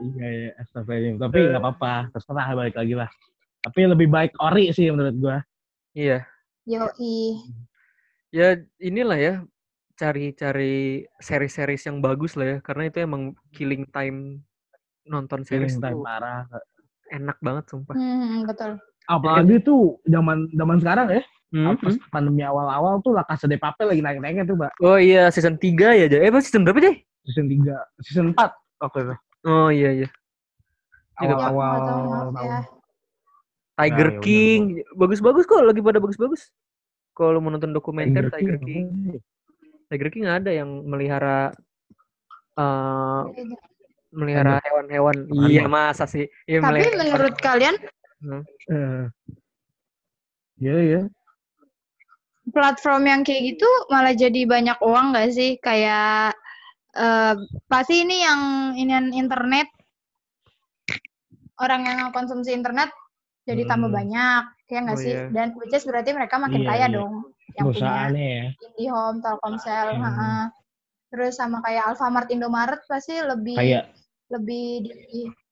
[0.04, 3.10] iya ya astagfirullahaladzim tapi nggak apa-apa terserah balik lagi lah
[3.62, 5.38] tapi lebih baik ori sih menurut gue
[5.94, 6.26] Iya.
[6.66, 7.38] Yoi.
[8.30, 9.34] Ya inilah ya
[9.94, 14.42] cari-cari seri-series yang bagus lah ya karena itu emang killing time
[15.06, 16.42] nonton series Feeling time tuh parah
[17.14, 17.96] enak banget sumpah.
[17.96, 18.72] Hmm, betul.
[19.06, 21.24] apalagi tuh zaman zaman sekarang ya
[21.54, 25.30] Hmm, pas pandemi awal-awal tuh La Casa de Papel lagi naik-naiknya tuh mbak Oh iya
[25.30, 26.26] season 3 ya Jay.
[26.26, 27.06] Eh apa season berapa Jay?
[27.30, 29.16] season 3 season 4 waktu itu
[29.46, 30.10] Oh iya iya.
[31.22, 32.62] Iya, Ya, awal-awal maaf tahun ya.
[33.78, 34.62] Tiger ya udah, King
[34.98, 36.42] bagus-bagus kok lagi pada bagus-bagus.
[37.14, 39.22] Kalau mau nonton dokumenter Tiger, King,
[39.94, 41.54] Tiger King ada yang melihara
[42.58, 43.22] eh
[44.10, 45.30] melihara hewan-hewan.
[45.30, 45.50] Harimau.
[45.54, 46.26] Iya masa sih?
[46.50, 47.76] Iya Tapi melihara- menurut kalian
[48.66, 49.06] Eh,
[50.58, 51.02] Iya ya
[52.50, 55.58] platform yang kayak gitu malah jadi banyak uang nggak sih?
[55.62, 56.34] Kayak
[56.94, 57.34] eh,
[57.68, 58.42] pasti ini yang
[58.74, 59.68] ini internet
[61.62, 62.90] orang yang konsumsi internet
[63.44, 63.98] jadi tambah Hmm.
[64.00, 65.16] banyak, ya nggak Oh, sih?
[65.20, 65.28] iya.
[65.36, 66.96] Dan which is berarti mereka makin Iya, kaya iya.
[66.96, 70.04] dong, yang punya perusahaannya ya IndiHome, Telkomsel, Hmm.
[70.04, 70.42] heeh.
[71.08, 73.86] Terus sama kayak Alfamart, Indomaret pasti lebih kayak
[74.30, 74.92] lebih di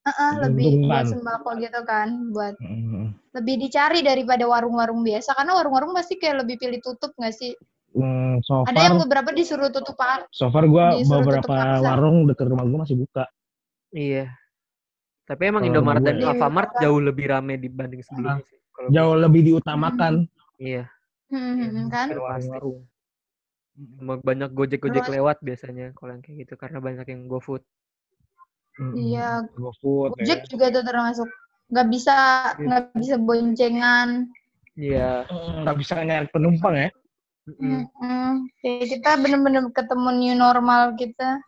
[0.01, 5.93] heeh, lebih buat sembako gitu kan, buat mm, lebih dicari daripada warung-warung biasa karena warung-warung
[5.93, 7.53] pasti kayak lebih pilih tutup nggak sih?
[7.91, 10.25] mm, so Ada yang far beberapa disuruh tutup pak.
[10.31, 13.29] so far gue beberapa warung deket rumah gue masih buka
[13.91, 14.31] Iya.
[15.21, 18.57] Tapi emang Kalau Indomaret dan gue- Alfamart Iya, jauh lebih rame dibanding sebelumnya sih.
[18.71, 20.13] Kalau gue- jauh lebih diutamakan
[20.57, 20.83] Iya.
[20.83, 21.00] Hmm, hmm,
[21.31, 22.07] hmm, kan?
[22.11, 22.47] Itu pasti.
[22.51, 22.79] warung-warung
[23.71, 27.63] Sama banyak gojek-gojek Terus- lewat biasanya kalau yang kayak gitu karena banyak yang GoFood.
[28.77, 29.29] Mm, Iya.
[29.55, 30.23] GoFood ya.
[30.27, 31.29] Gojek juga tuh termasuk
[31.71, 32.15] nggak bisa
[32.51, 32.65] Iya.
[32.67, 34.09] nggak bisa boncengan.
[34.75, 35.11] Iya.
[35.25, 36.89] Mm, nggak bisa nyari penumpang ya
[37.41, 37.89] Mm-mm.
[37.97, 41.41] Hmm, kayak kita bener-bener ketemu new normal kita.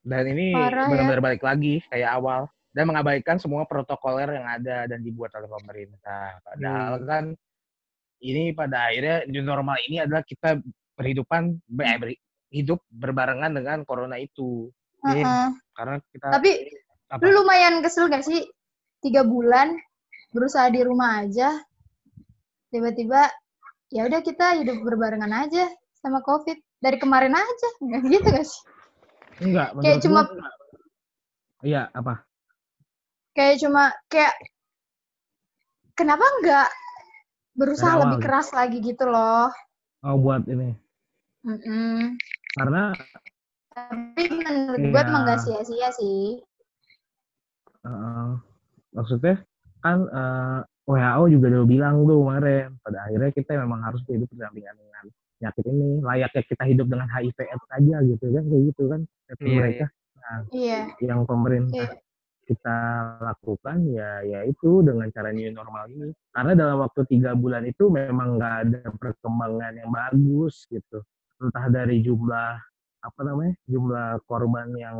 [0.00, 0.88] dan ini Parah ya.
[0.88, 6.40] benar-benar balik lagi kayak awal dan mengabaikan semua protokoler yang ada dan dibuat oleh pemerintah
[6.40, 7.06] padahal Hmm.
[7.06, 7.24] kan
[8.24, 10.56] ini pada akhirnya new normal ini adalah kita
[10.96, 14.72] berhidupan be- eh, beri- hidup berbarengan dengan corona itu
[15.04, 15.20] Iya.
[15.20, 15.48] Heeh.
[15.76, 16.50] karena kita Tapi
[17.12, 18.40] apa lu lumayan kesel gak sih?
[19.04, 19.76] Tiga bulan
[20.32, 21.60] berusaha di rumah aja,
[22.68, 23.28] tiba-tiba
[23.92, 25.68] ya udah kita hidup berbarengan aja
[26.00, 28.62] sama COVID dari kemarin aja, nggak gitu gak sih?
[29.42, 30.54] enggak kayak cuma- enggak.
[31.60, 32.22] iya apa
[33.34, 34.34] Kayak cuma kayak
[35.92, 36.68] kenapa nggak
[37.54, 38.26] berusaha Dari awal lebih gitu.
[38.26, 39.48] keras lagi gitu loh?
[40.02, 40.74] oh buat ini
[41.42, 42.16] Mm-mm.
[42.54, 42.92] karena
[43.70, 45.02] Tapi menurut gue Iya.
[45.04, 46.38] emang nggak sia-sia sih.
[47.82, 48.30] eh,
[48.90, 49.42] maksudnya
[49.80, 54.76] kan eh, WHO juga udah bilang tuh kemarin pada akhirnya kita memang harus hidup berdampingan
[54.76, 59.42] dengan penyakit ini layaknya kita hidup dengan HIV aja gitu kan kayak gitu kan kata
[59.42, 59.86] Iya, mereka
[60.50, 60.78] Iya.
[61.02, 62.03] yang pemerintah Iya.
[62.44, 62.76] Kita
[63.20, 66.12] lakukan ya yaitu dengan cara new normal ini.
[66.30, 71.00] Karena dalam waktu tiga bulan itu memang nggak ada perkembangan yang bagus gitu.
[71.40, 72.52] Entah dari jumlah
[73.04, 74.96] apa namanya jumlah korban yang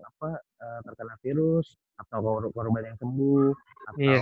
[0.00, 3.52] apa eh, terkena virus atau kor- korban yang sembuh
[3.92, 4.20] atau Iya.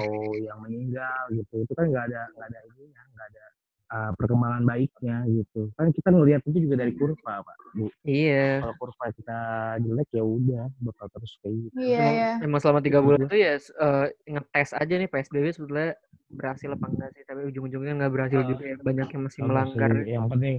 [0.50, 1.62] yang meninggal gitu.
[1.62, 3.44] Itu kan nggak ada nggak ada ininya nggak ada
[3.92, 8.60] eh, perkembangan baiknya gitu kan kita ngelihat itu juga dari kurva pak bu Iya.
[8.60, 9.38] kalau kurva kita
[9.78, 12.30] jelek ya udah bakal terus kayak gitu Iya, Emang- iya.
[12.40, 15.90] Emang selama tiga Gitu bulan itu ya eh, ngetes aja nih PSBB sebetulnya
[16.32, 18.48] berhasil apa enggak sih tapi ujung-ujungnya nggak berhasil Ah.
[18.48, 20.08] juga ya banyak yang masih melanggar sih.
[20.10, 20.56] yang penting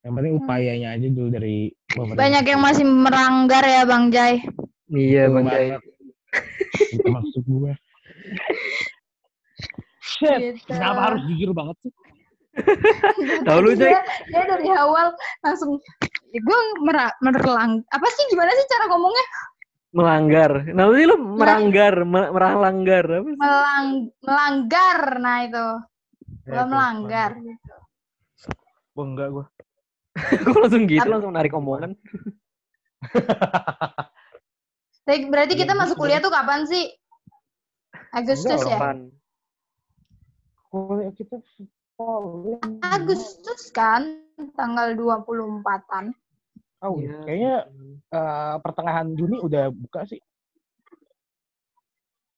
[0.00, 0.40] yang penting Hmm.
[0.40, 2.18] upayanya aja dulu dari pemerintah.
[2.18, 4.40] Banyak yang masih meranggar ya Bang Jai.
[4.88, 5.76] Iya, Bang Jai.
[7.06, 7.72] maksud gue.
[10.00, 10.66] Shit, Gitu.
[10.66, 11.92] kenapa harus jujur banget sih?
[13.46, 15.78] Tahu lu, dia, dia dari awal langsung
[16.30, 19.26] ya gue mer merlang apa sih gimana sih cara ngomongnya
[19.90, 20.70] Melanggar.
[20.70, 23.34] Nah, sih lu meranggar, me- meranggar apa sih?
[23.34, 23.86] melang
[24.22, 25.66] melanggar nah itu
[26.46, 27.30] Ya, lo itu, melanggar
[28.90, 29.46] Gue enggak gue.
[30.46, 31.90] Gue langsung gitu, Tapi- langsung narik omongan.
[35.02, 36.02] Tapi berarti kita masuk gitu.
[36.06, 36.86] kuliah tuh kapan sih
[38.10, 38.98] Agustus Enggak, ya Kapan?
[40.70, 41.36] Kuliah kita.
[42.82, 44.24] Agustus kan
[44.54, 46.16] tanggal 24-an
[46.80, 47.20] Oh, Iya.
[47.22, 47.54] kayaknya
[48.08, 50.16] eh, pertengahan Juni udah buka sih.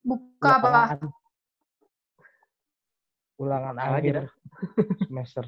[0.03, 0.99] buka apa Ulangan.
[3.39, 4.17] Ulangan Apa aja akhir
[5.07, 5.45] semester.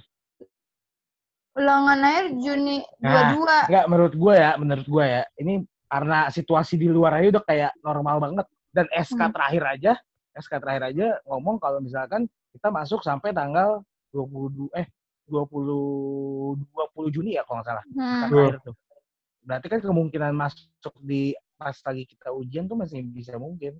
[1.54, 3.34] ulangan akhir Juni Nah.
[3.34, 5.54] 22 Enggak, menurut gue ya, menurut gue ya, ini
[5.86, 8.46] karena situasi di luar aja udah kayak normal banget.
[8.70, 9.34] Dan SK Hmm.
[9.34, 9.92] terakhir aja,
[10.34, 13.82] SK terakhir aja ngomong kalau misalkan kita masuk sampai tanggal
[14.14, 14.86] 22 eh
[15.26, 17.84] 20 20 Juni ya kalau nggak salah.
[17.90, 18.22] Hmm.
[18.22, 18.74] SK terakhir tuh.
[19.42, 21.22] Berarti kan kemungkinan masuk di
[21.54, 23.74] pas lagi kita ujian tuh masih bisa mungkin.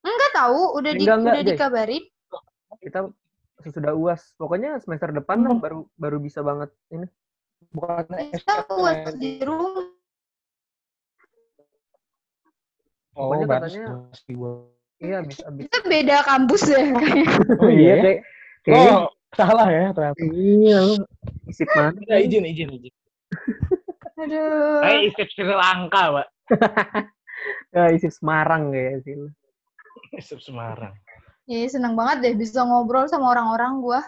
[0.00, 1.50] Enggak tahu, udah di Enggak, enggak, udah Jay.
[1.54, 2.04] dikabarin.
[2.76, 2.98] Kita
[3.56, 4.34] sesudah UAS.
[4.34, 5.62] Pokoknya semester depan lah Hmm.
[5.62, 7.06] baru baru bisa banget ini.
[7.70, 9.14] Bukan Kita terakhir.
[9.16, 9.86] di rumah.
[13.14, 14.10] Oh, Pokoknya katanya-.
[14.98, 15.62] Iya, abis abis.
[15.64, 17.24] Kita beda kampus ya kayaknya.
[17.62, 18.02] Oh iya, ya?
[18.02, 18.18] kayak
[18.64, 20.18] kayak Oh, salah ya ternyata.
[20.32, 20.94] iya lu
[21.50, 21.98] isip mana?
[22.08, 22.94] Ya, izin, izin, izin.
[24.24, 24.80] Aduh.
[24.82, 26.28] Saya isip Sri Lanka, Pak.
[27.74, 29.28] Ya, isip Semarang kayak sih lu.
[30.16, 30.96] Isip Semarang.
[31.44, 34.00] Iya, seneng banget deh bisa ngobrol sama orang-orang gua.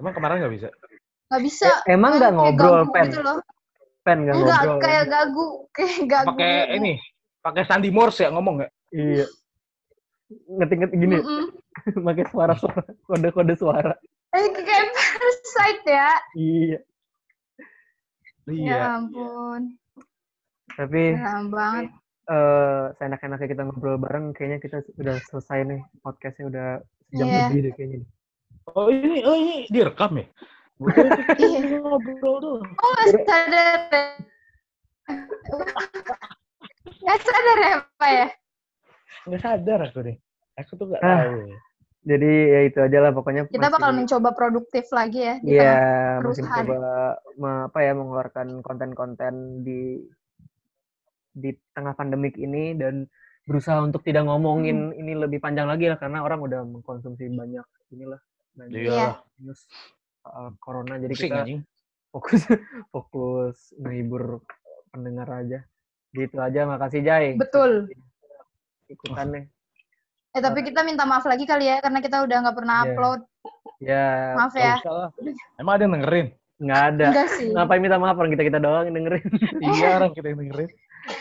[0.00, 0.68] Emang kemarin nggak bisa?
[1.30, 1.70] Nggak bisa.
[1.86, 3.12] Eh, emang nggak ngobrol, Pen?
[3.12, 3.38] Gitu loh.
[4.02, 4.80] Pen nggak Enggak, ngobrol.
[4.82, 5.46] kayak gagu.
[5.70, 6.28] Kayak gagu.
[6.34, 6.92] Pakai ini,
[7.38, 8.72] pakai Sandi Morse ya ngomong nggak?
[8.90, 9.26] Iya.
[10.28, 11.44] Ngetik-ngetik gini, Mm-mm.
[12.06, 13.96] pakai suara-suara, kode-kode suara.
[14.36, 16.10] Eh, kayak parasite ya.
[16.36, 16.78] Iya.
[18.48, 19.76] Ya ampun.
[20.72, 21.84] Tapi Lama banget.
[22.28, 26.68] eh seenak-enaknya kita ngobrol bareng, kayaknya kita udah selesai nih podcastnya udah
[27.08, 27.40] sejam Iya.
[27.48, 27.98] lebih deh kayaknya.
[28.76, 30.26] Oh ini, oh ini direkam ya?
[31.40, 31.80] Iya.
[31.80, 32.58] ngobrol tuh.
[32.60, 33.80] Oh, nggak sadar.
[33.88, 34.02] ya?
[37.00, 38.28] Nggak sadar ya, Pak ya?
[39.24, 40.16] Nggak sadar aku deh.
[40.56, 41.22] Aku tuh nggak Ah.
[41.24, 41.38] tahu.
[42.00, 43.42] Jadi ya itu aja lah pokoknya.
[43.46, 45.34] Kita bakal masih- mencoba produktif lagi ya.
[45.38, 45.72] di Iya,
[46.16, 46.76] tengah mungkin coba
[47.34, 50.06] me- apa ya mengeluarkan konten-konten di
[51.30, 53.06] di tengah pandemik ini dan
[53.44, 54.98] berusaha untuk tidak ngomongin Hmm.
[54.98, 58.18] ini lebih panjang lagi lah karena orang udah mengkonsumsi banyak inilah
[58.52, 59.22] banyak Iya.
[59.38, 59.62] news
[60.18, 61.60] soal corona jadi Pusing kita anjing.
[62.08, 62.42] fokus
[62.90, 64.42] fokus menghibur
[64.88, 65.62] pendengar aja.
[66.10, 67.36] Gitu aja makasih Jai.
[67.36, 67.86] Betul.
[68.88, 69.42] Ikutannya.
[70.28, 72.84] Eh, tapi kita minta maaf lagi kali ya, karena kita udah nggak pernah Iya.
[72.86, 73.20] upload.
[73.78, 74.74] Ya, Maaf ya.
[75.56, 76.28] Emang ada yang dengerin?
[76.58, 77.06] nggak ada.
[77.14, 77.48] Enggak sih.
[77.54, 79.22] Ngapain minta maaf orang kita kita doang yang dengerin.
[79.62, 80.70] Iya orang kita yang dengerin.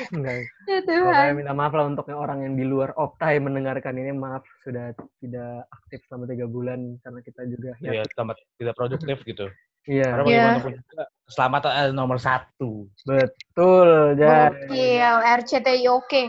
[0.09, 0.33] Enggak.
[0.65, 1.37] Ya Pokoknya Tuhan.
[1.37, 4.11] minta maaf lah untuk orang yang di luar Optai mendengarkan ini.
[4.11, 4.91] Maaf sudah
[5.21, 9.45] tidak aktif selama tiga bulan karena kita juga Iya, tambah tidak produktif gitu.
[9.85, 10.25] Iya, Karena Iya.
[10.25, 12.71] bagaimanapun juga keselamatan adalah nomor satu.
[13.05, 13.89] betul.
[14.17, 16.23] Jadi, Gokil, RCTI oke.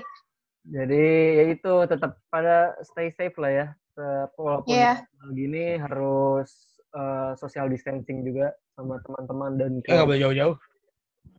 [0.64, 1.04] Jadi
[1.34, 3.66] ya itu tetap pada stay safe lah ya.
[4.34, 5.02] Walaupun Iya.
[5.32, 6.50] gini harus
[6.88, 10.56] eh, social distancing juga sama teman-teman dan Eh, nggak boleh jauh-jauh.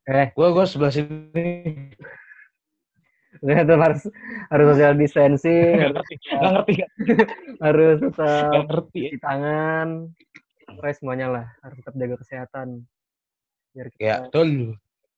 [0.06, 0.28] Eh.
[0.32, 1.48] Gue gue sebelah sini.
[3.40, 4.04] Ya, tetap harus
[4.50, 6.16] harus social distancing, Nggak harus, ngerti.
[6.28, 6.74] Nggak ngerti.
[7.62, 9.00] harus tetap Nggak ngerti.
[9.06, 9.88] cuci tangan.
[10.68, 12.68] Pokoknya semuanya lah harus tetap jaga kesehatan.
[13.72, 14.50] Biar kita Ya, betul.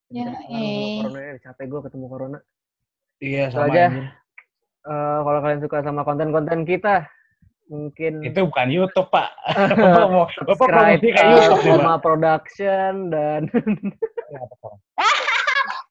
[0.08, 0.96] Ya, Kita eh.
[1.02, 2.40] corona ya, capek gue ketemu corona.
[3.22, 3.84] Iya, Itu sama aja.
[3.88, 4.06] anjir.
[4.82, 7.06] Eh, kalau kalian suka sama konten-konten kita,
[7.70, 9.30] mungkin Itu bukan YouTube, Pak.
[9.78, 11.78] Bapak mau Bapak promosi kayak eh, YouTube nih, Pak.
[11.80, 13.42] Roma Production dan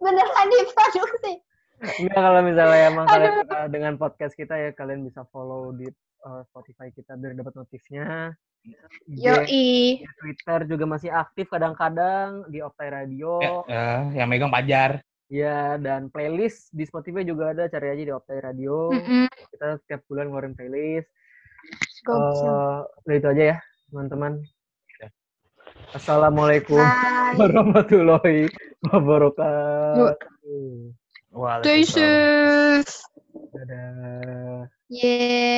[0.01, 1.33] Beneran diproduksi.
[1.81, 6.43] enggak kalau misalnya emang kalian suka dengan podcast kita ya kalian bisa follow di eh,
[6.51, 8.35] Spotify kita biar dapat notifnya.
[9.09, 9.69] IG, Yoi.
[10.21, 13.41] Twitter juga masih aktif kadang-kadang di Optai Radio.
[13.41, 13.89] Ya, ya,
[14.21, 15.01] yang megang pajar.
[15.31, 18.91] Ya, dan playlist di Spotify juga ada, cari aja di Optai Radio.
[18.91, 19.31] Mm-mm.
[19.31, 21.07] Kita setiap bulan ngeluarin playlist.
[22.03, 22.51] Gokil.
[22.51, 23.57] Eh, udah itu aja ya,
[23.95, 24.43] teman-teman.
[24.99, 25.09] Ya.
[25.95, 27.39] Assalamualaikum Bye.
[27.39, 28.51] warahmatullahi
[28.91, 30.19] wabarakatuh.
[31.31, 32.83] Waalaikumsalam.
[33.55, 34.67] Dadah.
[34.91, 35.51] Yeah.